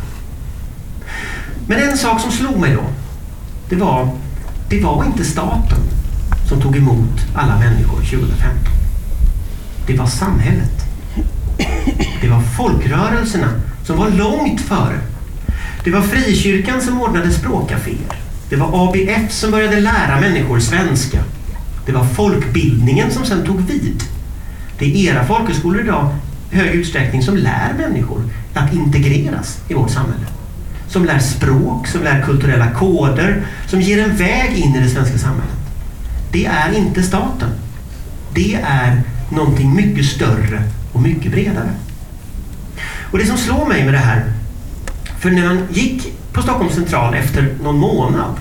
Men 1.68 1.90
en 1.90 1.98
sak 1.98 2.22
som 2.22 2.32
slog 2.32 2.60
mig 2.60 2.74
då, 2.74 2.84
det 3.70 3.76
var 3.76 4.10
det 4.74 4.80
var 4.80 5.06
inte 5.06 5.24
staten 5.24 5.80
som 6.50 6.62
tog 6.62 6.78
emot 6.78 7.20
alla 7.36 7.60
människor 7.60 7.98
2015. 7.98 8.74
Det 9.88 9.98
var 9.98 10.06
samhället. 10.06 10.86
Det 12.22 12.28
var 12.30 12.42
folkrörelserna 12.42 13.48
som 13.86 13.98
var 13.98 14.10
långt 14.10 14.62
före. 14.62 15.00
Det 15.84 15.92
var 15.92 16.02
frikyrkan 16.02 16.82
som 16.82 17.02
ordnade 17.02 17.32
språkcaféer. 17.32 18.16
Det 18.50 18.56
var 18.56 18.88
ABF 18.88 19.32
som 19.32 19.52
började 19.52 19.80
lära 19.80 20.20
människor 20.22 20.60
svenska. 20.60 21.24
Det 21.86 21.92
var 21.92 22.06
folkbildningen 22.06 23.12
som 23.12 23.26
sen 23.26 23.46
tog 23.46 23.62
vid. 23.62 24.04
Det 24.80 24.86
är 24.86 25.14
era 25.14 25.26
folkhögskolor 25.26 25.82
idag 25.82 26.16
i 26.52 26.56
hög 26.56 26.76
utsträckning 26.76 27.24
som 27.24 27.38
lär 27.38 27.74
människor 27.78 28.22
att 28.54 28.74
integreras 28.74 29.60
i 29.68 29.74
vårt 29.74 29.92
samhälle 29.92 30.26
som 30.94 31.06
lär 31.06 31.20
språk, 31.20 31.88
som 31.88 32.04
lär 32.04 32.22
kulturella 32.22 32.72
koder, 32.72 33.46
som 33.68 33.82
ger 33.82 34.04
en 34.04 34.16
väg 34.16 34.58
in 34.58 34.76
i 34.76 34.80
det 34.80 34.90
svenska 34.90 35.18
samhället. 35.18 35.58
det 36.32 36.46
är 36.46 36.74
inte 36.78 37.04
staten. 37.04 37.50
Det 38.34 38.56
är 38.64 39.02
någonting 39.30 39.76
mycket 39.76 40.06
större 40.06 40.64
och 40.92 41.02
mycket 41.02 41.32
bredare. 41.32 41.70
Och 43.12 43.18
det 43.18 43.26
som 43.26 43.38
slår 43.38 43.68
mig 43.68 43.84
med 43.84 43.94
det 43.94 44.00
här, 44.00 44.24
för 45.20 45.32
när 45.32 45.46
man 45.46 45.68
gick 45.72 46.14
på 46.34 46.42
Stockholms 46.42 46.74
central 46.74 47.14
efter 47.14 47.56
någon 47.64 47.80
månad 47.80 48.36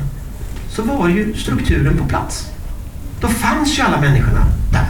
så 0.69 0.83
var 0.83 1.09
ju 1.09 1.35
strukturen 1.35 1.97
på 1.97 2.05
plats. 2.05 2.47
Då 3.21 3.29
fanns 3.29 3.79
ju 3.79 3.83
alla 3.83 4.01
människorna 4.01 4.47
där. 4.73 4.87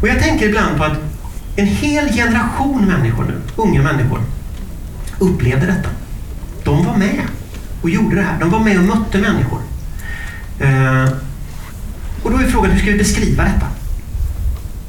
Och 0.00 0.08
jag 0.08 0.22
tänker 0.22 0.48
ibland 0.48 0.76
på 0.76 0.84
att 0.84 0.98
en 1.56 1.66
hel 1.66 2.12
generation 2.12 2.84
människor 2.84 3.24
nu, 3.24 3.34
unga 3.56 3.82
människor, 3.82 4.20
upplevde 5.18 5.66
detta. 5.66 5.88
De 6.70 6.84
var 6.84 6.96
med 6.96 7.22
och 7.82 7.90
gjorde 7.90 8.16
det 8.16 8.22
här. 8.22 8.40
De 8.40 8.50
var 8.50 8.60
med 8.60 8.78
och 8.78 8.84
mötte 8.84 9.18
människor. 9.18 9.60
Eh, 10.60 11.12
och 12.22 12.30
då 12.30 12.36
är 12.36 12.48
frågan, 12.48 12.70
hur 12.70 12.78
ska 12.78 12.90
vi 12.90 12.98
beskriva 12.98 13.44
detta? 13.44 13.66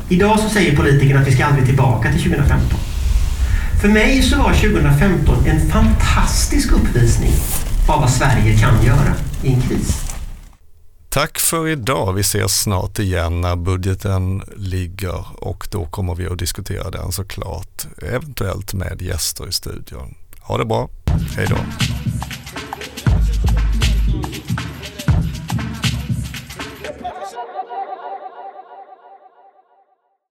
Idag 0.09 0.39
så 0.39 0.49
säger 0.49 0.75
politikerna 0.75 1.19
att 1.19 1.27
vi 1.27 1.31
ska 1.31 1.45
aldrig 1.45 1.65
tillbaka 1.65 2.11
till 2.11 2.23
2015. 2.23 2.79
För 3.81 3.87
mig 3.87 4.21
så 4.21 4.37
var 4.37 4.53
2015 4.53 5.45
en 5.45 5.69
fantastisk 5.69 6.71
uppvisning 6.71 7.31
av 7.87 8.01
vad 8.01 8.09
Sverige 8.09 8.57
kan 8.57 8.85
göra 8.85 9.13
i 9.43 9.53
en 9.53 9.61
kris. 9.61 10.01
Tack 11.09 11.39
för 11.39 11.67
idag. 11.67 12.13
Vi 12.13 12.21
ses 12.21 12.61
snart 12.61 12.99
igen 12.99 13.41
när 13.41 13.55
budgeten 13.55 14.43
ligger 14.55 15.43
och 15.43 15.67
då 15.71 15.85
kommer 15.85 16.15
vi 16.15 16.27
att 16.27 16.37
diskutera 16.37 16.89
den 16.91 17.11
såklart, 17.11 17.85
eventuellt 18.01 18.73
med 18.73 19.01
gäster 19.01 19.47
i 19.47 19.51
studion. 19.51 20.15
Ha 20.41 20.57
det 20.57 20.65
bra. 20.65 20.89
Hej 21.37 21.47
då. 21.49 21.55